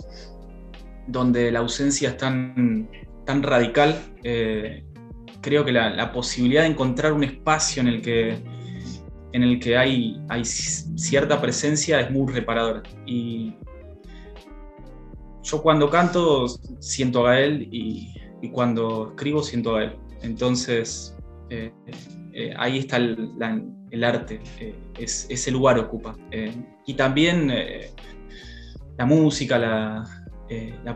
donde 1.07 1.51
la 1.51 1.60
ausencia 1.60 2.10
es 2.10 2.17
tan, 2.17 2.89
tan 3.25 3.43
radical, 3.43 3.95
eh, 4.24 4.83
creo 5.41 5.65
que 5.65 5.72
la, 5.72 6.12
posibilidad 6.12 6.63
de 6.63 6.69
encontrar 6.69 7.13
un 7.13 7.24
espacio 7.24 7.81
en 7.81 7.88
el 7.88 8.01
que, 8.01 8.43
en 9.33 9.43
el 9.43 9.60
que 9.60 9.77
hay, 9.77 10.22
hay 10.29 10.45
cierta 10.45 11.41
presencia 11.41 12.00
es 12.00 12.12
muy 12.12 12.31
reparadora. 12.31 12.83
Y, 13.05 13.55
yo 15.43 15.62
cuando 15.62 15.89
canto 15.89 16.48
siento 16.79 17.27
a 17.27 17.31
Gael 17.31 17.67
y, 17.69 18.10
cuando 18.51 19.10
escribo 19.10 19.41
siento 19.41 19.75
a 19.75 19.79
Gael. 19.79 19.98
Entonces, 20.22 21.17
eh, 21.50 21.72
eh, 22.33 22.53
ahí 22.57 22.79
está 22.79 22.98
el, 22.98 24.03
arte, 24.03 24.41
es, 24.98 25.27
ese 25.29 25.51
lugar 25.51 25.77
ocupa. 25.79 26.15
y 26.86 26.93
también 26.93 27.51
la 28.98 29.05
música, 29.05 29.57
la, 29.57 30.23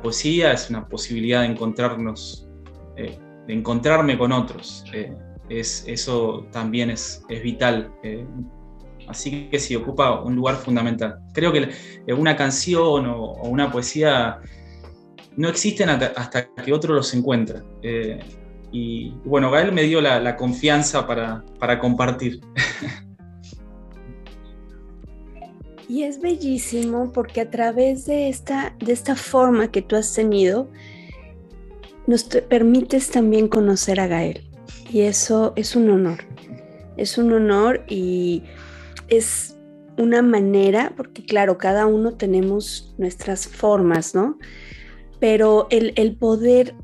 poesía 0.01 0.51
es 0.51 0.69
una 0.69 0.87
posibilidad 0.87 1.41
de 1.41 1.47
encontrarnos, 1.47 2.47
de 2.95 3.53
encontrarme 3.53 4.17
con 4.17 4.31
otros. 4.31 4.83
Es, 5.49 5.85
eso 5.87 6.47
también 6.51 6.89
es, 6.89 7.23
es 7.29 7.41
vital. 7.41 7.91
Así 9.07 9.47
que 9.49 9.59
sí, 9.59 9.75
ocupa 9.75 10.21
un 10.21 10.35
lugar 10.35 10.55
fundamental. 10.55 11.19
Creo 11.33 11.51
que 11.53 11.69
una 12.13 12.35
canción 12.35 13.07
o, 13.07 13.33
una 13.43 13.71
poesía 13.71 14.39
no 15.35 15.49
existen 15.49 15.89
hasta, 15.89 16.49
que 16.53 16.73
otro 16.73 16.93
los 16.93 17.13
encuentra. 17.13 17.63
Eh, 17.81 18.19
y 18.71 19.11
bueno, 19.23 19.49
Gael 19.49 19.71
me 19.71 19.83
dio 19.83 20.01
la, 20.01 20.35
confianza 20.35 21.07
para, 21.07 21.79
compartir. 21.79 22.41
Y 25.89 26.03
es 26.03 26.19
bellísimo 26.19 27.11
porque 27.13 27.41
a 27.41 27.49
través 27.49 28.05
de 28.05 28.29
esta, 28.29 28.75
de 28.79 28.91
esta 28.91 29.15
forma 29.15 29.71
que 29.71 29.81
tú 29.81 29.95
has 29.95 30.13
tenido, 30.13 30.69
nos 32.07 32.23
permites 32.23 33.09
también 33.09 33.47
conocer 33.47 33.99
a 33.99 34.07
Gael. 34.07 34.49
Y 34.91 35.01
eso 35.01 35.53
es 35.55 35.75
un 35.75 35.89
honor. 35.89 36.23
Es 36.97 37.17
un 37.17 37.31
honor 37.31 37.83
y 37.87 38.43
es 39.07 39.57
una 39.97 40.21
manera, 40.21 40.93
porque 40.95 41.25
claro, 41.25 41.57
cada 41.57 41.85
uno 41.85 42.13
tenemos 42.13 42.93
nuestras 42.97 43.47
formas, 43.47 44.13
¿no? 44.13 44.37
Pero 45.19 45.67
el, 45.71 46.15
poder 46.15 46.75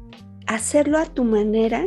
hacerlo 0.47 0.97
a 0.97 1.05
tu 1.05 1.23
manera, 1.23 1.85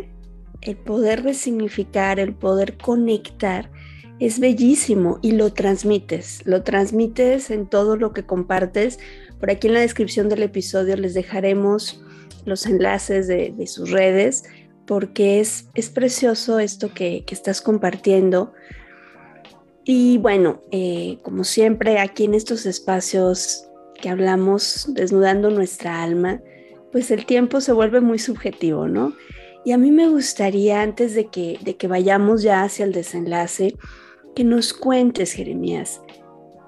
el 0.62 0.76
poder 0.76 1.24
resignificar, 1.24 2.20
el 2.20 2.34
poder 2.34 2.78
conectar, 2.78 3.70
es 4.18 4.40
bellísimo 4.40 5.18
y 5.22 5.32
lo 5.32 5.52
transmites, 5.52 6.42
lo 6.44 6.62
transmites 6.62 7.50
en 7.50 7.66
todo 7.66 7.96
lo 7.96 8.12
que 8.12 8.24
compartes. 8.24 8.98
Por 9.38 9.50
aquí 9.50 9.66
en 9.66 9.74
la 9.74 9.80
descripción 9.80 10.28
del 10.28 10.42
episodio 10.42 10.96
les 10.96 11.14
dejaremos 11.14 12.02
los 12.44 12.66
enlaces 12.66 13.26
de, 13.26 13.66
sus 13.66 13.90
redes 13.90 14.44
porque 14.86 15.40
es, 15.40 15.68
es 15.74 15.90
precioso 15.90 16.60
esto 16.60 16.94
que, 16.94 17.24
que 17.26 17.34
estás 17.34 17.60
compartiendo 17.60 18.52
y 19.88 20.18
bueno, 20.18 20.62
eh, 20.72 21.18
como 21.22 21.44
siempre, 21.44 22.00
aquí 22.00 22.24
en 22.24 22.34
estos 22.34 22.66
espacios 22.66 23.68
que 24.02 24.08
hablamos 24.08 24.88
desnudando 24.92 25.48
nuestra 25.48 26.02
alma, 26.02 26.40
pues 26.90 27.12
el 27.12 27.24
tiempo 27.24 27.60
se 27.60 27.72
vuelve 27.72 28.00
muy 28.00 28.18
subjetivo, 28.18 28.88
¿no? 28.88 29.14
Y 29.64 29.70
a 29.70 29.78
mí 29.78 29.92
me 29.92 30.08
gustaría, 30.08 30.82
antes 30.82 31.14
de 31.14 31.26
que, 31.26 31.60
de 31.62 31.76
que 31.76 31.86
vayamos 31.86 32.42
ya 32.42 32.64
hacia 32.64 32.84
el 32.84 32.92
desenlace, 32.92 33.76
que 34.36 34.44
nos 34.44 34.74
cuentes, 34.74 35.32
Jeremías, 35.32 36.02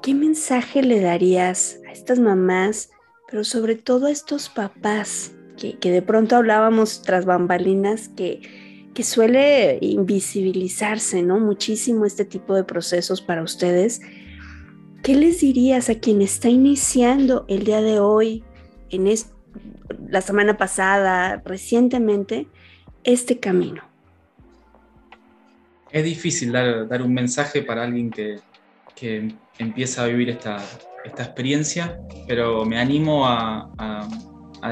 ¿qué 0.03 0.15
mensaje 0.15 0.83
le 0.83 1.01
darías 1.01 1.79
a 1.87 1.93
estas 1.93 2.19
mamás, 2.19 2.91
pero 3.31 3.45
sobre 3.45 3.75
todo 3.75 4.07
a 4.07 4.11
estos 4.11 4.49
papás, 4.49 5.33
que, 5.59 5.79
que 5.79 5.91
de 5.91 6.01
pronto 6.01 6.35
hablábamos 6.37 7.03
tras 7.03 7.27
bambalinas, 7.27 8.09
que, 8.09 8.89
que 8.95 9.03
suele 9.03 9.77
invisibilizarse, 9.83 11.23
¿no? 11.23 11.41
Muchísimo 11.41 12.07
este 12.07 12.25
tipo 12.25 12.55
de 12.55 12.65
procesos 12.65 13.21
para 13.21 13.43
ustedes. 13.43 14.01
¿Qué 15.03 15.15
les 15.15 15.41
dirías 15.41 15.91
a 15.91 15.97
quien 15.97 16.23
está 16.23 16.49
iniciando 16.49 17.45
el 17.49 17.65
día 17.65 17.83
de 17.83 18.01
hoy, 18.01 18.45
en 18.89 19.13
la 20.09 20.23
semana 20.23 20.57
pasada, 20.57 21.43
recientemente, 21.45 22.49
este 23.05 23.39
camino? 23.39 23.88
Es 25.91 26.05
difícil 26.05 26.53
dar, 26.53 27.03
un 27.03 27.15
mensaje 27.15 27.63
para 27.63 27.85
alguien 27.85 28.11
que, 28.11 28.41
empieza 29.59 30.05
a 30.05 30.07
vivir 30.07 30.31
esta, 30.31 30.59
experiencia, 31.05 31.99
pero 32.27 32.65
me 32.65 32.79
animo 32.79 33.27
a, 33.27 33.71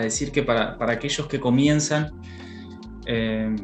decir 0.03 0.31
que 0.31 0.43
para, 0.43 0.77
aquellos 0.81 1.27
que 1.27 1.41
comienzan, 1.41 2.11
eh, 3.07 3.55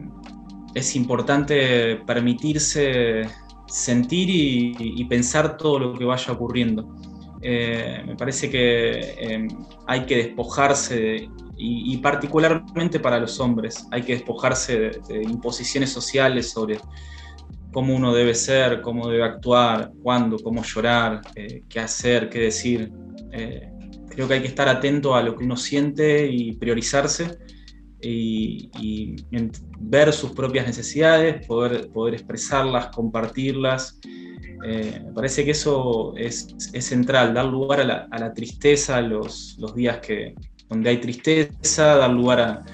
es 0.75 0.97
importante 0.97 1.97
permitirse 2.07 3.23
sentir 3.67 4.29
y, 4.31 5.05
pensar 5.05 5.57
todo 5.57 5.79
lo 5.79 5.95
que 5.99 6.05
vaya 6.05 6.33
ocurriendo. 6.33 6.95
Eh, 7.43 8.03
me 8.07 8.15
parece 8.15 8.49
que 8.49 9.15
em, 9.19 9.49
hay 9.87 10.07
que 10.07 10.17
despojarse, 10.17 11.29
y, 11.57 11.97
particularmente 11.99 13.01
para 13.01 13.19
los 13.19 13.39
hombres, 13.41 13.87
hay 13.91 14.03
que 14.03 14.15
despojarse 14.15 14.79
de, 15.09 15.23
imposiciones 15.23 15.91
sociales 15.91 16.51
sobre 16.51 16.79
cómo 17.73 17.95
uno 17.95 18.13
debe 18.13 18.35
ser, 18.35 18.81
cómo 18.81 19.09
debe 19.09 19.25
actuar, 19.25 19.93
cuándo, 20.03 20.39
cómo 20.39 20.63
llorar, 20.63 21.23
eh, 21.35 21.63
qué 21.69 21.81
hacer, 21.81 22.29
qué 22.29 22.41
decir. 22.41 22.93
Eh, 23.33 23.69
creo 24.09 24.29
que 24.29 24.35
hay 24.35 24.43
que 24.43 24.49
estar 24.49 24.69
atento 24.69 25.15
a 25.15 25.23
lo 25.23 25.37
que 25.37 25.45
uno 25.45 25.57
siente 25.57 26.27
y 26.27 26.53
priorizarse 26.53 27.39
y, 28.01 29.17
ver 29.85 30.13
sus 30.13 30.33
propias 30.33 30.67
necesidades, 30.67 31.47
poder, 31.47 31.89
poder 31.91 32.15
expresarlas, 32.15 32.89
compartirlas. 32.89 33.99
Eh, 34.65 35.01
me 35.05 35.13
parece 35.13 35.45
que 35.45 35.51
eso 35.51 36.15
es, 36.17 36.55
central, 36.81 37.35
dar 37.35 37.47
lugar 37.47 37.81
a 37.81 37.85
la, 37.85 38.09
a 38.11 38.33
tristeza, 38.33 39.01
los, 39.01 39.57
los, 39.59 39.75
días 39.75 39.99
que, 39.99 40.35
donde 40.69 40.91
hay 40.91 40.99
tristeza, 40.99 41.97
dar 41.97 42.11
lugar 42.11 42.65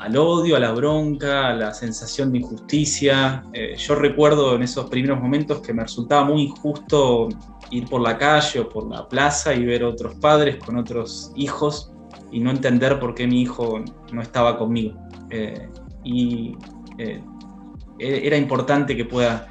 al 0.00 0.16
odio, 0.16 0.56
a 0.56 0.60
la 0.60 0.72
bronca, 0.72 1.50
a 1.50 1.54
la 1.54 1.74
sensación 1.74 2.32
de 2.32 2.38
injusticia. 2.38 3.44
Eh, 3.52 3.76
yo 3.76 3.94
recuerdo 3.94 4.54
en 4.54 4.62
esos 4.62 4.88
primeros 4.88 5.20
momentos 5.20 5.60
que 5.60 5.74
me 5.74 5.82
resultaba 5.82 6.24
muy 6.24 6.44
injusto 6.44 7.28
ir 7.70 7.86
por 7.86 8.00
la 8.00 8.16
calle 8.16 8.60
o 8.60 8.68
por 8.68 8.88
la 8.88 9.06
plaza 9.06 9.54
y 9.54 9.64
ver 9.64 9.84
otros 9.84 10.14
padres 10.14 10.56
con 10.56 10.78
otros 10.78 11.32
hijos 11.36 11.92
y 12.32 12.40
no 12.40 12.50
entender 12.50 12.98
por 12.98 13.14
qué 13.14 13.26
mi 13.26 13.42
hijo 13.42 13.84
no 14.10 14.22
estaba 14.22 14.56
conmigo. 14.56 14.94
Eh, 15.28 15.68
y 16.02 16.56
eh, 16.96 17.22
era 17.98 18.38
importante 18.38 18.96
que 18.96 19.04
pueda 19.04 19.48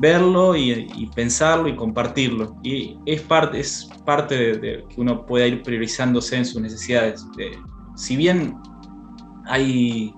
verlo 0.00 0.56
y, 0.56 1.08
pensarlo 1.14 1.68
y 1.68 1.76
compartirlo. 1.76 2.56
Y 2.64 2.98
es 3.06 3.22
parte, 3.22 3.60
es 3.60 3.88
parte 4.04 4.58
de, 4.58 4.84
que 4.88 5.00
uno 5.00 5.24
pueda 5.24 5.46
ir 5.46 5.62
priorizándose 5.62 6.36
en 6.36 6.44
sus 6.44 6.60
necesidades. 6.60 7.24
si 7.94 8.16
bien 8.16 8.56
hay, 9.48 10.14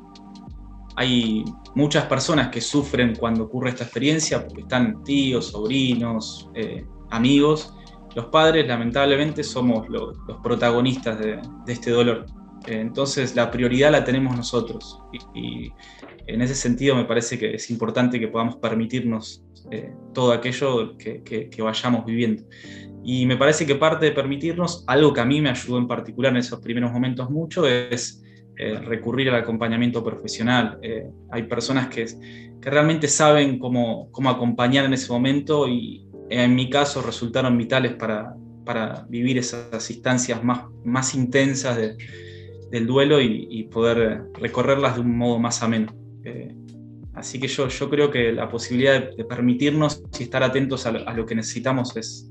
hay 0.97 1.45
muchas 1.75 2.05
personas 2.07 2.49
que 2.49 2.61
sufren 2.61 3.15
cuando 3.17 3.45
ocurre 3.45 3.71
esta 3.71 3.85
experiencia, 3.85 4.47
porque 4.47 4.63
están 4.63 5.03
tíos, 5.05 5.47
sobrinos, 5.47 6.51
eh, 6.55 6.85
amigos, 7.11 7.75
los 8.15 8.27
padres 8.27 8.67
lamentablemente 8.67 9.45
somos 9.45 9.89
los 9.89 10.17
protagonistas 10.43 11.19
de, 11.19 11.41
este 11.67 11.91
dolor. 11.91 12.27
Eh, 12.67 12.81
entonces 12.81 13.35
la 13.35 13.51
prioridad 13.51 13.93
la 13.93 14.05
tenemos 14.05 14.37
nosotros 14.37 15.01
y, 15.35 15.73
en 16.27 16.43
ese 16.43 16.55
sentido 16.55 16.95
me 16.95 17.07
parece 17.07 17.39
que 17.39 17.55
es 17.55 17.71
importante 17.71 18.21
que 18.21 18.29
podamos 18.29 18.57
permitirnos 18.57 19.43
eh, 19.73 19.93
todo 20.15 20.33
aquello 20.33 20.97
que, 20.97 21.51
vayamos 21.59 22.05
viviendo. 22.05 22.45
Y 23.03 23.27
me 23.27 23.37
parece 23.37 23.67
que 23.67 23.75
parte 23.75 24.07
de 24.07 24.13
permitirnos, 24.13 24.85
algo 24.87 25.13
que 25.13 25.21
a 25.21 25.25
mí 25.25 25.41
me 25.41 25.51
ayudó 25.51 25.79
en 25.79 25.89
particular 25.89 26.33
en 26.33 26.39
esos 26.39 26.61
primeros 26.61 26.93
momentos 26.93 27.31
mucho, 27.31 27.67
es 27.67 28.23
eh, 28.63 28.79
recurrir 28.81 29.31
al 29.31 29.37
acompañamiento 29.37 30.05
profesional. 30.05 30.79
hay 31.31 31.43
personas 31.45 31.89
que, 31.89 32.05
que 32.61 32.71
realmente 32.71 33.09
saben 33.09 33.59
cómo, 33.59 34.11
cómo 34.11 34.29
acompañar 34.29 34.85
en 34.85 34.93
ese 34.93 35.11
momento 35.11 35.67
y, 35.67 36.07
en 36.31 36.55
mi 36.55 36.71
caso 36.71 37.03
resultaron 37.03 37.59
vitales 37.59 37.95
para, 37.95 38.35
para 38.65 39.05
vivir 39.09 39.37
esas 39.37 39.91
instancias 39.91 40.43
más, 40.45 40.65
más 40.85 41.15
intensas 41.15 41.77
del 41.77 42.87
duelo 42.87 43.21
y, 43.21 43.65
poder 43.65 44.23
recorrerlas 44.35 44.95
de 44.95 45.01
un 45.01 45.17
modo 45.17 45.39
más 45.39 45.63
ameno. 45.63 45.93
Eh, 46.25 46.55
así 47.15 47.41
que 47.41 47.49
yo, 47.49 47.69
yo 47.69 47.91
creo 47.91 48.11
que 48.11 48.33
la 48.33 48.49
posibilidad 48.49 49.11
de, 49.17 49.25
permitirnos 49.25 50.03
y 50.19 50.23
estar 50.23 50.43
atentos 50.43 50.87
a 50.87 50.93
lo, 50.93 51.27
que 51.27 51.35
necesitamos 51.35 51.97
es, 51.97 52.31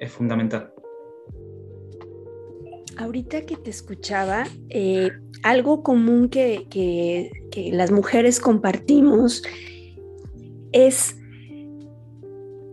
es, 0.00 0.10
fundamental. 0.10 0.72
Ahorita 2.96 3.42
que 3.46 3.56
te 3.56 3.70
escuchaba, 3.70 4.44
eh, 4.68 5.10
algo 5.42 5.82
común 5.82 6.28
que, 6.28 6.66
que, 6.70 7.30
que 7.50 7.72
las 7.72 7.90
mujeres 7.90 8.40
compartimos 8.40 9.42
es 10.72 11.16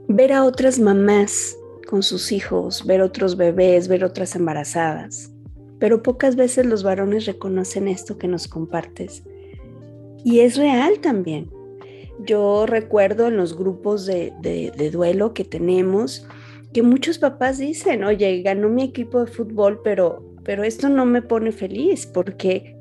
ver 0.07 0.33
a 0.33 0.43
otras 0.43 0.79
mamás 0.79 1.57
con 1.87 2.03
sus 2.03 2.31
hijos, 2.31 2.85
ver 2.85 3.01
otros 3.01 3.35
bebés, 3.37 3.87
ver 3.87 4.03
otras 4.03 4.35
embarazadas. 4.35 5.31
Pero 5.79 6.03
pocas 6.03 6.35
veces 6.35 6.65
los 6.65 6.83
varones 6.83 7.25
reconocen 7.25 7.87
esto 7.87 8.17
que 8.17 8.27
nos 8.27 8.47
compartes. 8.47 9.23
Y 10.23 10.41
es 10.41 10.55
real 10.55 10.99
también. 10.99 11.49
Yo 12.25 12.65
recuerdo 12.67 13.27
en 13.27 13.37
los 13.37 13.57
grupos 13.57 14.05
de, 14.05 14.31
duelo 14.91 15.33
que 15.33 15.43
tenemos 15.43 16.27
que 16.73 16.83
muchos 16.83 17.19
papás 17.19 17.57
dicen, 17.57 18.03
oye, 18.03 18.41
ganó 18.41 18.69
mi 18.69 18.83
equipo 18.83 19.23
de 19.23 19.31
fútbol, 19.31 19.81
pero, 19.83 20.35
pero 20.43 20.63
esto 20.63 20.89
no 20.89 21.05
me 21.05 21.21
pone 21.21 21.51
feliz 21.51 22.05
porque 22.05 22.75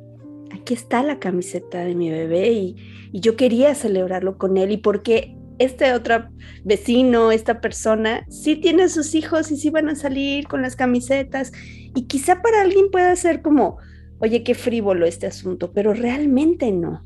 aquí 0.53 0.75
está 0.75 1.03
la 1.03 1.19
camiseta 1.19 1.85
de 1.85 1.95
mi 1.95 2.11
bebé 2.11 2.53
y, 2.53 2.77
y 3.13 3.21
yo 3.21 3.37
quería 3.37 3.75
celebrarlo 3.75 4.39
con 4.39 4.57
él 4.57 4.73
y 4.73 4.77
porque 4.77 5.37
este 5.61 5.93
otro 5.93 6.25
vecino, 6.65 7.33
esta 7.33 7.61
persona, 7.61 8.25
sí 8.31 8.57
tiene 8.57 8.89
sus 8.89 9.15
hijos 9.15 9.51
y 9.53 9.59
sí 9.59 9.69
van 9.69 9.91
a 9.91 9.95
salir 9.95 10.49
con 10.49 10.63
las 10.63 10.75
camisetas. 10.75 11.53
Y 11.95 12.07
quizá 12.07 12.41
para 12.41 12.63
alguien 12.63 12.91
pueda 12.91 13.15
ser 13.15 13.43
como, 13.43 13.77
oye, 14.21 14.43
qué 14.43 14.55
frívolo 14.55 15.05
este 15.05 15.27
asunto, 15.27 15.71
pero 15.73 15.93
realmente 15.93 16.73
no. 16.73 17.05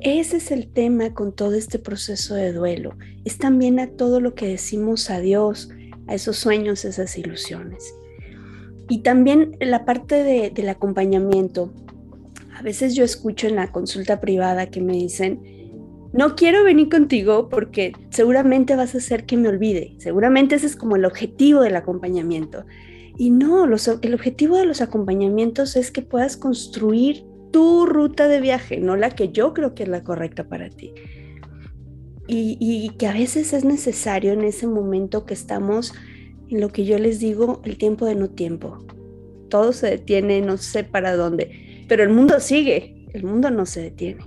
Ese 0.00 0.36
es 0.36 0.50
el 0.50 0.68
tema 0.70 1.14
con 1.14 1.34
todo 1.34 1.54
este 1.54 1.78
proceso 1.78 2.34
de 2.34 2.52
duelo. 2.52 2.98
Es 3.24 3.38
también 3.38 3.80
a 3.80 3.86
todo 3.86 4.20
lo 4.20 4.34
que 4.34 4.46
decimos 4.46 5.08
adiós, 5.08 5.70
a 6.06 6.14
esos 6.14 6.36
sueños, 6.36 6.84
esas 6.84 7.16
ilusiones. 7.18 7.94
Y 8.88 9.02
también 9.02 9.56
la 9.60 9.84
parte 9.84 10.50
del 10.50 10.68
acompañamiento. 10.68 11.72
A 12.54 12.62
veces 12.62 12.94
yo 12.94 13.04
escucho 13.04 13.46
en 13.46 13.56
la 13.56 13.72
consulta 13.72 14.20
privada 14.20 14.66
que 14.66 14.80
me 14.80 14.92
dicen, 14.92 15.40
no 16.12 16.36
quiero 16.36 16.62
venir 16.62 16.90
contigo 16.90 17.48
porque 17.48 17.92
seguramente 18.10 18.76
vas 18.76 18.94
a 18.94 18.98
hacer 18.98 19.26
que 19.26 19.36
me 19.36 19.48
olvide. 19.48 19.96
Seguramente 19.98 20.54
ese 20.54 20.66
es 20.66 20.76
como 20.76 20.96
el 20.96 21.04
objetivo 21.04 21.62
del 21.62 21.76
acompañamiento. 21.76 22.64
Y 23.16 23.30
no, 23.30 23.64
el 23.64 24.14
objetivo 24.14 24.56
de 24.56 24.66
los 24.66 24.80
acompañamientos 24.80 25.76
es 25.76 25.90
que 25.90 26.02
puedas 26.02 26.36
construir 26.36 27.24
tu 27.50 27.86
ruta 27.86 28.28
de 28.28 28.40
viaje, 28.40 28.78
no 28.78 28.96
la 28.96 29.10
que 29.10 29.30
yo 29.30 29.54
creo 29.54 29.74
que 29.74 29.84
es 29.84 29.88
la 29.88 30.02
correcta 30.02 30.48
para 30.48 30.70
ti. 30.70 30.92
Y, 32.26 32.90
que 32.98 33.06
a 33.06 33.12
veces 33.12 33.52
es 33.52 33.64
necesario 33.64 34.32
en 34.32 34.44
ese 34.44 34.66
momento 34.66 35.26
que 35.26 35.34
estamos 35.34 35.92
en 36.48 36.60
lo 36.60 36.70
que 36.70 36.84
yo 36.84 36.98
les 36.98 37.20
digo, 37.20 37.60
el 37.64 37.76
tiempo 37.76 38.06
de 38.06 38.14
no 38.14 38.30
tiempo. 38.30 38.84
Todo 39.50 39.72
se 39.72 39.90
detiene, 39.90 40.40
no 40.40 40.56
sé 40.56 40.84
para 40.84 41.16
dónde, 41.16 41.84
pero 41.88 42.02
el 42.02 42.08
mundo 42.08 42.40
sigue, 42.40 43.06
el 43.12 43.24
mundo 43.24 43.50
no 43.50 43.66
se 43.66 43.82
detiene. 43.82 44.24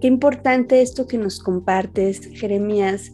Qué 0.00 0.08
importante 0.08 0.82
esto 0.82 1.06
que 1.06 1.18
nos 1.18 1.38
compartes, 1.40 2.30
Jeremías. 2.32 3.12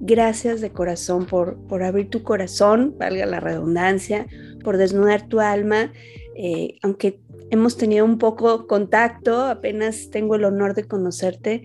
Gracias 0.00 0.60
de 0.60 0.70
corazón 0.70 1.26
por, 1.26 1.56
por 1.66 1.82
abrir 1.82 2.10
tu 2.10 2.22
corazón, 2.22 2.94
valga 2.98 3.26
la 3.26 3.40
redundancia, 3.40 4.26
por 4.62 4.76
desnudar 4.76 5.28
tu 5.28 5.40
alma. 5.40 5.92
Eh, 6.36 6.78
aunque 6.82 7.20
hemos 7.50 7.76
tenido 7.76 8.04
un 8.04 8.18
poco 8.18 8.66
contacto, 8.66 9.44
apenas 9.44 10.10
tengo 10.10 10.34
el 10.34 10.44
honor 10.44 10.74
de 10.74 10.84
conocerte, 10.84 11.62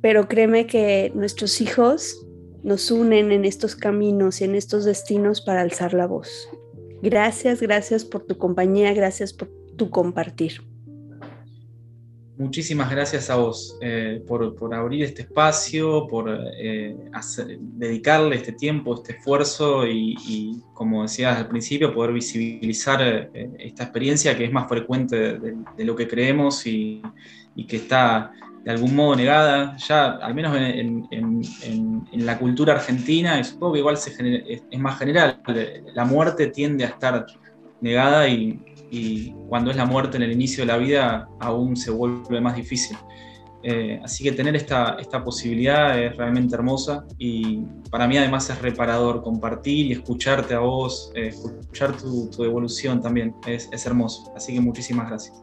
pero 0.00 0.28
créeme 0.28 0.66
que 0.66 1.12
nuestros 1.14 1.60
hijos 1.60 2.26
nos 2.62 2.90
unen 2.90 3.32
en 3.32 3.44
estos 3.44 3.74
caminos 3.76 4.40
y 4.40 4.44
en 4.44 4.54
estos 4.54 4.84
destinos 4.84 5.40
para 5.40 5.62
alzar 5.62 5.94
la 5.94 6.06
voz. 6.06 6.48
Gracias, 7.02 7.60
gracias 7.60 8.04
por 8.04 8.24
tu 8.24 8.36
compañía, 8.36 8.92
gracias 8.92 9.32
por 9.32 9.48
tu 9.76 9.88
compartir 9.90 10.69
muchísimas 12.40 12.90
gracias 12.90 13.28
a 13.28 13.36
vos 13.36 13.76
eh, 13.82 14.22
por, 14.26 14.74
abrir 14.74 15.04
este 15.04 15.22
espacio, 15.22 16.08
por 16.08 16.34
eh, 16.58 16.96
dedicarle 17.58 18.36
este 18.36 18.52
tiempo, 18.52 18.94
este 18.94 19.12
esfuerzo 19.12 19.86
y, 19.86 20.62
como 20.72 21.02
decías 21.02 21.36
al 21.36 21.48
principio, 21.48 21.92
poder 21.92 22.14
visibilizar 22.14 23.02
eh, 23.02 23.50
esta 23.58 23.84
experiencia 23.84 24.36
que 24.36 24.46
es 24.46 24.52
más 24.52 24.68
frecuente 24.68 25.38
de, 25.38 25.84
lo 25.84 25.94
que 25.94 26.08
creemos 26.08 26.66
y, 26.66 27.02
que 27.68 27.76
está 27.76 28.32
de 28.64 28.70
algún 28.70 28.96
modo 28.96 29.14
negada, 29.16 29.76
ya 29.76 30.12
al 30.12 30.34
menos 30.34 30.56
en, 30.56 32.06
la 32.12 32.38
cultura 32.38 32.72
argentina, 32.72 33.38
y 33.38 33.44
supongo 33.44 33.74
que 33.74 33.78
igual 33.80 33.96
es 33.96 34.78
más 34.78 34.98
general, 34.98 35.42
la 35.94 36.04
muerte 36.06 36.46
tiende 36.46 36.84
a 36.84 36.88
estar 36.88 37.26
negada 37.82 38.26
y, 38.28 38.62
y 38.90 39.32
cuando 39.48 39.70
es 39.70 39.76
la 39.76 39.86
muerte 39.86 40.16
en 40.16 40.24
el 40.24 40.32
inicio 40.32 40.62
de 40.62 40.66
la 40.66 40.76
vida 40.76 41.28
aún 41.38 41.76
se 41.76 41.90
vuelve 41.90 42.40
más 42.40 42.56
difícil. 42.56 42.96
Eh, 43.62 44.00
así 44.02 44.24
que 44.24 44.32
tener 44.32 44.56
esta, 44.56 44.96
esta 44.98 45.22
posibilidad 45.22 45.98
es 45.98 46.16
realmente 46.16 46.54
hermosa 46.54 47.04
y 47.18 47.58
para 47.90 48.08
mí 48.08 48.16
además 48.16 48.48
es 48.48 48.60
reparador 48.62 49.22
compartir 49.22 49.86
y 49.86 49.92
escucharte 49.92 50.54
a 50.54 50.60
vos, 50.60 51.12
eh, 51.14 51.28
escuchar 51.28 51.94
tu, 51.96 52.30
tu, 52.30 52.42
evolución 52.44 53.02
también, 53.02 53.34
es, 53.46 53.68
es 53.70 53.84
hermoso. 53.84 54.32
Así 54.34 54.54
que 54.54 54.60
muchísimas 54.60 55.08
gracias. 55.08 55.42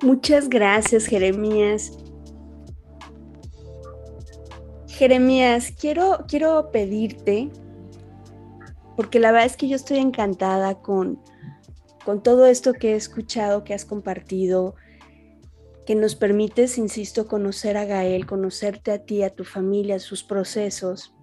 Muchas 0.00 0.48
gracias, 0.48 1.06
Jeremías. 1.06 1.98
Jeremías, 4.86 5.72
quiero, 5.78 6.24
quiero 6.28 6.70
pedirte, 6.70 7.50
porque 8.96 9.18
la 9.18 9.32
verdad 9.32 9.46
es 9.46 9.56
que 9.56 9.68
yo 9.68 9.74
estoy 9.74 9.98
encantada 9.98 10.76
con, 10.76 11.20
con 12.08 12.22
todo 12.22 12.46
esto 12.46 12.72
que 12.72 12.92
he 12.92 12.96
escuchado, 12.96 13.64
que 13.64 13.74
has 13.74 13.84
compartido, 13.84 14.76
que 15.86 15.94
nos 15.94 16.14
permites, 16.14 16.78
insisto, 16.78 17.28
conocer 17.28 17.76
a 17.76 17.84
Gael, 17.84 18.24
conocerte 18.24 18.92
a 18.92 19.04
ti, 19.04 19.22
a 19.22 19.28
tu 19.28 19.44
familia, 19.44 19.98
sus 19.98 20.24
procesos. 20.24 21.14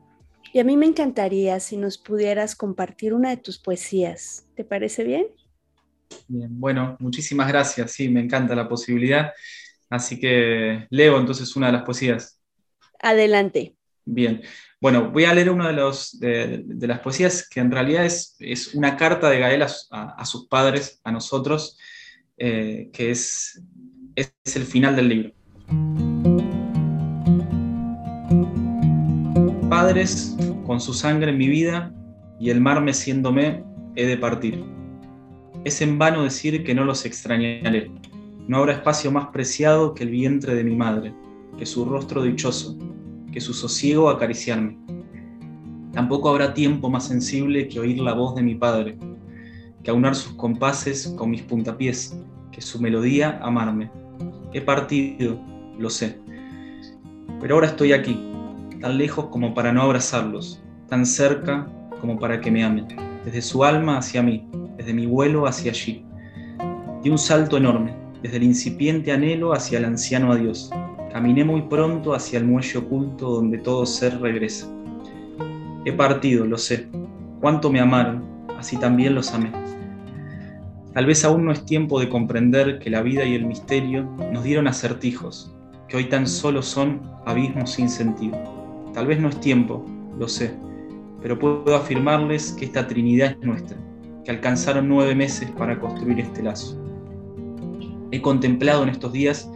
Y 0.54 0.60
a 0.60 0.64
mí 0.64 0.78
me 0.78 0.86
encantaría 0.86 1.60
si 1.60 1.76
nos 1.76 1.98
pudieras 1.98 2.56
compartir 2.56 3.16
una 3.16 3.32
de 3.32 3.38
tus 3.38 3.58
poesías. 3.58 4.46
¿Te 4.56 4.64
parece 4.64 5.04
bien? 5.04 5.26
Bien, 6.28 6.50
bueno, 6.52 6.98
muchísimas 7.00 7.48
gracias. 7.48 7.92
Sí, 7.92 8.08
me 8.08 8.20
encanta 8.20 8.54
la 8.54 8.70
posibilidad. 8.70 9.34
Así 9.90 10.20
que 10.20 10.86
leo 10.92 11.18
entonces 11.18 11.56
una 11.56 11.66
de 11.66 11.74
las 11.74 11.84
poesías. 11.84 12.40
Adelante. 13.00 13.76
Bien, 14.06 14.44
bueno, 14.86 15.10
voy 15.10 15.26
a 15.26 15.34
leer 15.34 15.50
una 15.50 15.72
de, 15.72 16.64
de, 16.64 16.88
las 16.88 17.00
poesías 17.00 17.50
que 17.50 17.60
en 17.60 17.72
realidad 17.72 18.06
es, 18.06 18.36
es 18.38 18.76
una 18.76 18.96
carta 18.96 19.32
de 19.32 19.40
Gael 19.40 19.64
a, 19.64 20.26
sus 20.26 20.48
padres, 20.48 21.02
a 21.04 21.12
nosotros, 21.12 21.80
eh, 22.38 22.92
que 22.94 23.10
es, 23.10 23.64
es 24.16 24.56
el 24.56 24.64
final 24.64 24.96
del 24.96 25.10
libro. 25.10 25.32
Padres, 29.72 30.38
con 30.68 30.80
su 30.80 30.94
sangre 30.94 31.32
en 31.32 31.40
mi 31.40 31.48
vida 31.48 31.92
y 32.40 32.52
el 32.52 32.62
mar 32.62 32.80
meciéndome, 32.80 33.64
he 33.96 34.06
de 34.06 34.18
partir. 34.18 34.64
Es 35.64 35.82
en 35.82 35.98
vano 35.98 36.26
decir 36.26 36.64
que 36.64 36.76
no 36.76 36.86
los 36.86 37.08
extrañaré. 37.08 37.90
No 38.48 38.58
habrá 38.58 38.74
espacio 38.74 39.10
más 39.10 39.30
preciado 39.30 39.96
que 39.96 40.04
el 40.04 40.12
vientre 40.12 40.54
de 40.54 40.64
mi 40.64 40.76
madre 40.76 41.12
que 41.58 41.66
su 41.66 41.86
rostro 41.86 42.22
dichoso, 42.22 42.78
que 43.36 43.42
su 43.42 43.54
sosiego 43.54 44.10
acariciarme. 44.10 44.78
Tampoco 45.92 46.30
habrá 46.30 46.54
tiempo 46.54 46.90
más 46.90 47.06
sensible 47.06 47.68
que 47.68 47.82
oír 47.82 48.00
la 48.00 48.14
voz 48.14 48.34
de 48.34 48.42
mi 48.42 48.56
Padre, 48.56 48.98
que 49.84 49.92
aunar 49.92 50.16
sus 50.16 50.36
compases 50.36 51.14
con 51.18 51.32
mis 51.32 51.42
puntapiés, 51.42 52.18
que 52.54 52.62
su 52.62 52.80
melodía 52.80 53.38
amarme. 53.44 53.92
He 54.54 54.62
partido, 54.62 55.38
lo 55.78 55.90
sé, 55.90 56.18
pero 57.42 57.56
ahora 57.56 57.68
estoy 57.68 57.92
aquí, 57.92 58.18
tan 58.80 58.98
lejos 58.98 59.26
como 59.26 59.54
para 59.54 59.74
no 59.74 59.82
abrazarlos, 59.82 60.64
tan 60.88 61.06
cerca 61.06 61.68
como 62.00 62.18
para 62.18 62.40
que 62.40 62.50
me 62.50 62.64
amen, 62.64 62.88
desde 63.26 63.42
su 63.42 63.66
alma 63.66 63.98
hacia 63.98 64.24
mí, 64.24 64.48
desde 64.78 64.94
mi 64.94 65.08
vuelo 65.08 65.46
hacia 65.46 65.72
allí. 65.72 66.06
Di 67.04 67.10
un 67.10 67.18
salto 67.18 67.58
enorme, 67.58 67.94
desde 68.24 68.38
el 68.38 68.44
incipiente 68.44 69.12
anhelo 69.12 69.52
hacia 69.52 69.80
el 69.80 69.84
anciano 69.84 70.32
adiós. 70.32 70.72
Caminé 71.16 71.46
muy 71.46 71.62
pronto 71.62 72.14
hacia 72.14 72.40
el 72.40 72.46
muelle 72.46 72.78
oculto 72.78 73.30
donde 73.30 73.58
todo 73.58 73.86
ser 73.86 74.20
regresa. 74.20 74.68
He 75.86 75.94
partido, 75.94 76.46
lo 76.46 76.58
sé. 76.58 76.90
Cuánto 77.40 77.72
me 77.72 77.80
amaron, 77.80 78.22
así 78.60 78.76
también 78.76 79.16
los 79.16 79.34
amé. 79.34 79.50
Tal 80.94 81.06
vez 81.06 81.24
aún 81.24 81.46
no 81.46 81.54
es 81.54 81.64
tiempo 81.64 82.02
de 82.02 82.10
comprender 82.10 82.80
que 82.80 82.90
la 82.90 83.02
vida 83.02 83.24
y 83.24 83.34
el 83.34 83.46
misterio 83.46 84.04
nos 84.34 84.44
dieron 84.44 84.68
acertijos, 84.68 85.56
que 85.88 85.96
hoy 85.96 86.10
tan 86.10 86.28
solo 86.28 86.62
son 86.62 87.00
abismos 87.26 87.70
sin 87.72 87.88
sentido. 87.88 88.38
Tal 88.94 89.08
vez 89.08 89.18
no 89.18 89.30
es 89.30 89.40
tiempo, 89.40 89.86
lo 90.20 90.28
sé, 90.28 90.54
pero 91.22 91.40
puedo 91.40 91.78
afirmarles 91.78 92.52
que 92.60 92.66
esta 92.66 92.88
Trinidad 92.88 93.38
es 93.40 93.48
nuestra, 93.48 93.78
que 94.26 94.32
alcanzaron 94.32 94.90
nueve 94.90 95.16
meses 95.16 95.50
para 95.52 95.80
construir 95.80 96.20
este 96.20 96.44
lazo. 96.44 96.78
He 98.12 98.22
contemplado 98.22 98.84
en 98.84 98.90
estos 98.90 99.14
días 99.14 99.50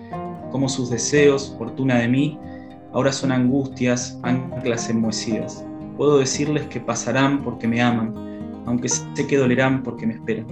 cómo 0.51 0.69
sus 0.69 0.89
deseos, 0.89 1.55
fortuna 1.57 1.99
de 1.99 2.07
mí, 2.07 2.39
ahora 2.93 3.11
son 3.11 3.31
angustias, 3.31 4.19
anclas 4.23 4.89
enmohecidas. 4.89 5.65
Puedo 5.97 6.19
decirles 6.19 6.65
que 6.67 6.79
pasarán 6.79 7.43
porque 7.43 7.67
me 7.67 7.81
aman, 7.81 8.13
aunque 8.65 8.89
sé 8.89 9.27
que 9.27 9.37
dolerán 9.37 9.83
porque 9.83 10.07
me 10.07 10.13
esperan. 10.13 10.47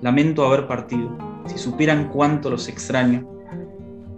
Lamento 0.00 0.44
haber 0.44 0.66
partido. 0.66 1.16
Si 1.46 1.58
supieran 1.58 2.08
cuánto 2.08 2.50
los 2.50 2.68
extraño, 2.68 3.26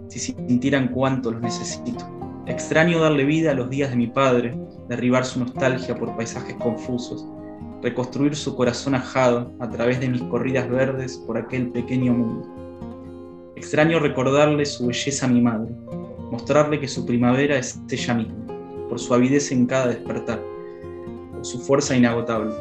si 0.09 0.19
sintieran 0.19 0.89
cuánto 0.89 1.31
los 1.31 1.41
necesito. 1.41 2.05
Extraño 2.45 2.99
darle 2.99 3.25
vida 3.25 3.51
a 3.51 3.55
los 3.55 3.69
días 3.69 3.89
de 3.89 3.95
mi 3.95 4.07
padre, 4.07 4.57
derribar 4.87 5.25
su 5.25 5.39
nostalgia 5.39 5.97
por 5.97 6.15
paisajes 6.15 6.55
confusos, 6.55 7.25
reconstruir 7.81 8.35
su 8.35 8.55
corazón 8.55 8.95
ajado 8.95 9.51
a 9.59 9.69
través 9.69 9.99
de 9.99 10.09
mis 10.09 10.21
corridas 10.23 10.69
verdes 10.69 11.17
por 11.25 11.37
aquel 11.37 11.71
pequeño 11.71 12.13
mundo. 12.13 12.64
Extraño 13.65 13.97
recordarle 13.97 14.63
su 14.63 14.85
belleza 14.85 15.25
a 15.25 15.29
mi 15.29 15.41
madre, 15.41 15.73
mostrarle 16.29 16.79
que 16.79 16.87
su 16.87 17.03
primavera 17.03 17.57
es 17.57 17.81
ella 17.89 18.13
misma, 18.13 18.35
por 18.87 18.99
su 18.99 19.11
avidez 19.11 19.51
en 19.51 19.65
cada 19.65 19.87
despertar, 19.87 20.39
por 21.31 21.43
su 21.43 21.57
fuerza 21.57 21.97
inagotable. 21.97 22.53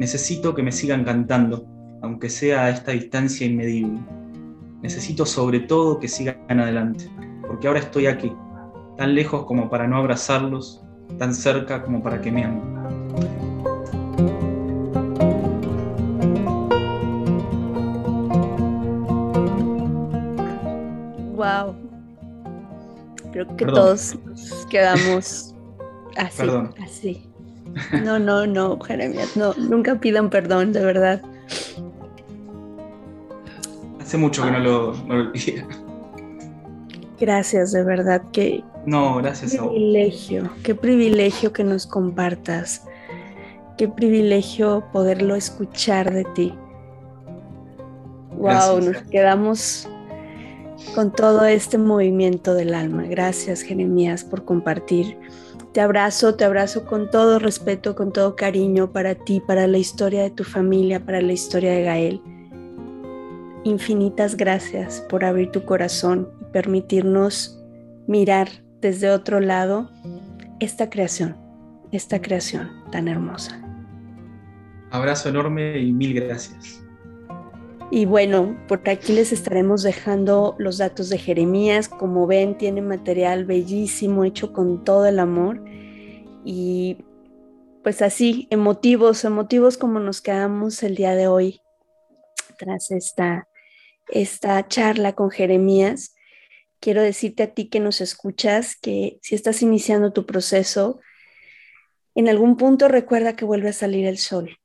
Necesito 0.00 0.56
que 0.56 0.64
me 0.64 0.72
sigan 0.72 1.04
cantando, 1.04 1.64
aunque 2.02 2.30
sea 2.30 2.64
a 2.64 2.70
esta 2.70 2.90
distancia 2.90 3.46
inmedible. 3.46 4.00
Necesito 4.82 5.24
sobre 5.24 5.60
todo 5.60 6.00
que 6.00 6.08
sigan 6.08 6.36
adelante, 6.48 7.08
porque 7.46 7.68
ahora 7.68 7.78
estoy 7.78 8.06
aquí, 8.06 8.32
tan 8.96 9.14
lejos 9.14 9.44
como 9.44 9.70
para 9.70 9.86
no 9.86 9.98
abrazarlos, 9.98 10.82
tan 11.16 11.32
cerca 11.32 11.80
como 11.80 12.02
para 12.02 12.20
que 12.20 12.32
me 12.32 12.44
amen. 12.44 14.47
Wow. 21.38 21.76
Creo 23.30 23.56
que 23.56 23.64
todos 23.64 24.18
quedamos 24.68 25.54
así, 26.16 26.42
así. 26.82 27.24
No, 28.02 28.18
no, 28.18 28.44
no, 28.44 28.80
Jeremías, 28.80 29.36
no, 29.36 29.54
nunca 29.54 30.00
pidan 30.00 30.30
perdón, 30.30 30.72
de 30.72 30.84
verdad. 30.84 31.22
Hace 34.00 34.18
mucho 34.18 34.42
que 34.42 34.50
no 34.50 34.58
lo, 34.58 34.94
no 35.06 35.30
Gracias, 37.20 37.70
de 37.70 37.84
verdad, 37.84 38.22
que... 38.32 38.64
No, 38.84 39.18
gracias 39.18 39.52
qué 39.52 39.58
privilegio, 39.58 40.50
qué 40.64 40.74
privilegio 40.74 41.52
que 41.52 41.62
nos 41.62 41.86
compartas, 41.86 42.84
qué 43.76 43.86
privilegio 43.86 44.84
poderlo 44.92 45.36
escuchar 45.36 46.12
de 46.12 46.24
ti. 46.34 46.54
Wow, 48.32 48.80
nos 48.80 49.02
quedamos 49.02 49.88
con 50.94 51.12
todo 51.12 51.44
este 51.44 51.78
movimiento 51.78 52.54
del 52.54 52.74
alma. 52.74 53.04
Gracias, 53.04 53.62
Jeremías, 53.62 54.24
por 54.24 54.44
compartir. 54.44 55.18
Te 55.72 55.80
abrazo, 55.80 56.34
te 56.34 56.44
abrazo 56.44 56.84
con 56.84 57.10
todo 57.10 57.38
respeto, 57.38 57.94
con 57.94 58.12
todo 58.12 58.36
cariño 58.36 58.92
para 58.92 59.14
ti, 59.14 59.40
para 59.40 59.66
la 59.66 59.78
historia 59.78 60.22
de 60.22 60.30
tu 60.30 60.44
familia, 60.44 61.04
para 61.04 61.20
la 61.20 61.32
historia 61.32 61.72
de 61.72 61.82
Gael. 61.82 62.22
Infinitas 63.64 64.36
gracias 64.36 65.04
por 65.08 65.24
abrir 65.24 65.50
tu 65.50 65.64
corazón 65.64 66.30
y 66.40 66.44
permitirnos 66.46 67.62
mirar 68.06 68.48
desde 68.80 69.10
otro 69.10 69.40
lado 69.40 69.90
esta 70.60 70.88
creación, 70.88 71.36
esta 71.92 72.20
creación 72.22 72.70
tan 72.90 73.08
hermosa. 73.08 73.60
Abrazo 74.90 75.28
enorme 75.28 75.78
y 75.78 75.92
mil 75.92 76.14
gracias. 76.14 76.82
Y 77.90 78.04
bueno, 78.04 78.58
por 78.68 78.86
aquí 78.88 79.12
les 79.12 79.32
estaremos 79.32 79.82
dejando 79.82 80.54
los 80.58 80.78
datos 80.78 81.08
de 81.08 81.18
Jeremías. 81.18 81.88
Como 81.88 82.26
ven, 82.26 82.58
tiene 82.58 82.82
material 82.82 83.44
bellísimo, 83.44 84.24
hecho 84.24 84.52
con 84.52 84.84
todo 84.84 85.06
el 85.06 85.18
amor. 85.18 85.64
Y 86.44 86.98
pues 87.82 88.02
así, 88.02 88.46
emotivos, 88.50 89.24
emotivos 89.24 89.78
como 89.78 90.00
nos 90.00 90.20
quedamos 90.20 90.82
el 90.82 90.96
día 90.96 91.14
de 91.14 91.28
hoy 91.28 91.62
tras 92.58 92.90
esta 92.90 93.48
esta 94.08 94.66
charla 94.66 95.14
con 95.14 95.30
Jeremías, 95.30 96.14
quiero 96.80 97.02
decirte 97.02 97.42
a 97.44 97.54
ti 97.54 97.68
que 97.68 97.80
nos 97.80 98.00
escuchas 98.00 98.76
que 98.76 99.18
si 99.22 99.34
estás 99.34 99.62
iniciando 99.62 100.12
tu 100.12 100.26
proceso, 100.26 101.00
en 102.14 102.28
algún 102.28 102.56
punto 102.56 102.88
recuerda 102.88 103.36
que 103.36 103.44
vuelve 103.44 103.68
a 103.68 103.74
salir 103.74 104.06
el 104.06 104.18
sol. 104.18 104.58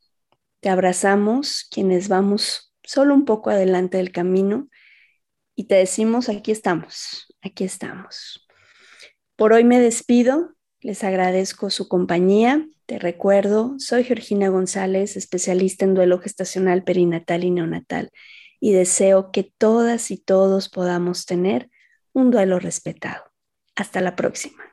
Te 0.59 0.69
abrazamos 0.69 1.67
quienes 1.69 2.07
vamos 2.07 2.72
solo 2.84 3.13
un 3.13 3.26
poco 3.26 3.50
adelante 3.50 3.98
del 3.98 4.12
camino 4.12 4.67
y 5.56 5.65
te 5.65 5.76
decimos, 5.76 6.30
aquí 6.30 6.52
estamos, 6.52 7.28
aquí 7.41 7.63
estamos. 7.63 8.48
Por 9.36 9.54
hoy 9.54 9.63
me 9.63 9.80
despido, 9.80 10.56
les 10.82 11.04
agradezco 11.04 11.69
su 11.69 11.88
compañía. 11.88 12.67
Te 12.86 13.00
recuerdo, 13.00 13.76
soy 13.78 14.04
Georgina 14.04 14.50
González, 14.50 15.15
especialista 15.15 15.86
en 15.86 15.93
duelo 15.93 16.19
gestacional 16.19 16.84
perinatal 16.84 17.43
y 17.43 17.52
neonatal 17.52 18.12
y 18.60 18.74
deseo 18.74 19.32
que 19.32 19.52
todas 19.58 20.12
y 20.12 20.17
todos 20.17 20.69
podamos 20.69 21.26
tener 21.26 21.69
un 22.13 22.32
duelo 22.32 22.60
respetado. 22.60 23.24
Hasta 23.76 24.02
la 24.02 24.15
próxima. 24.15 24.72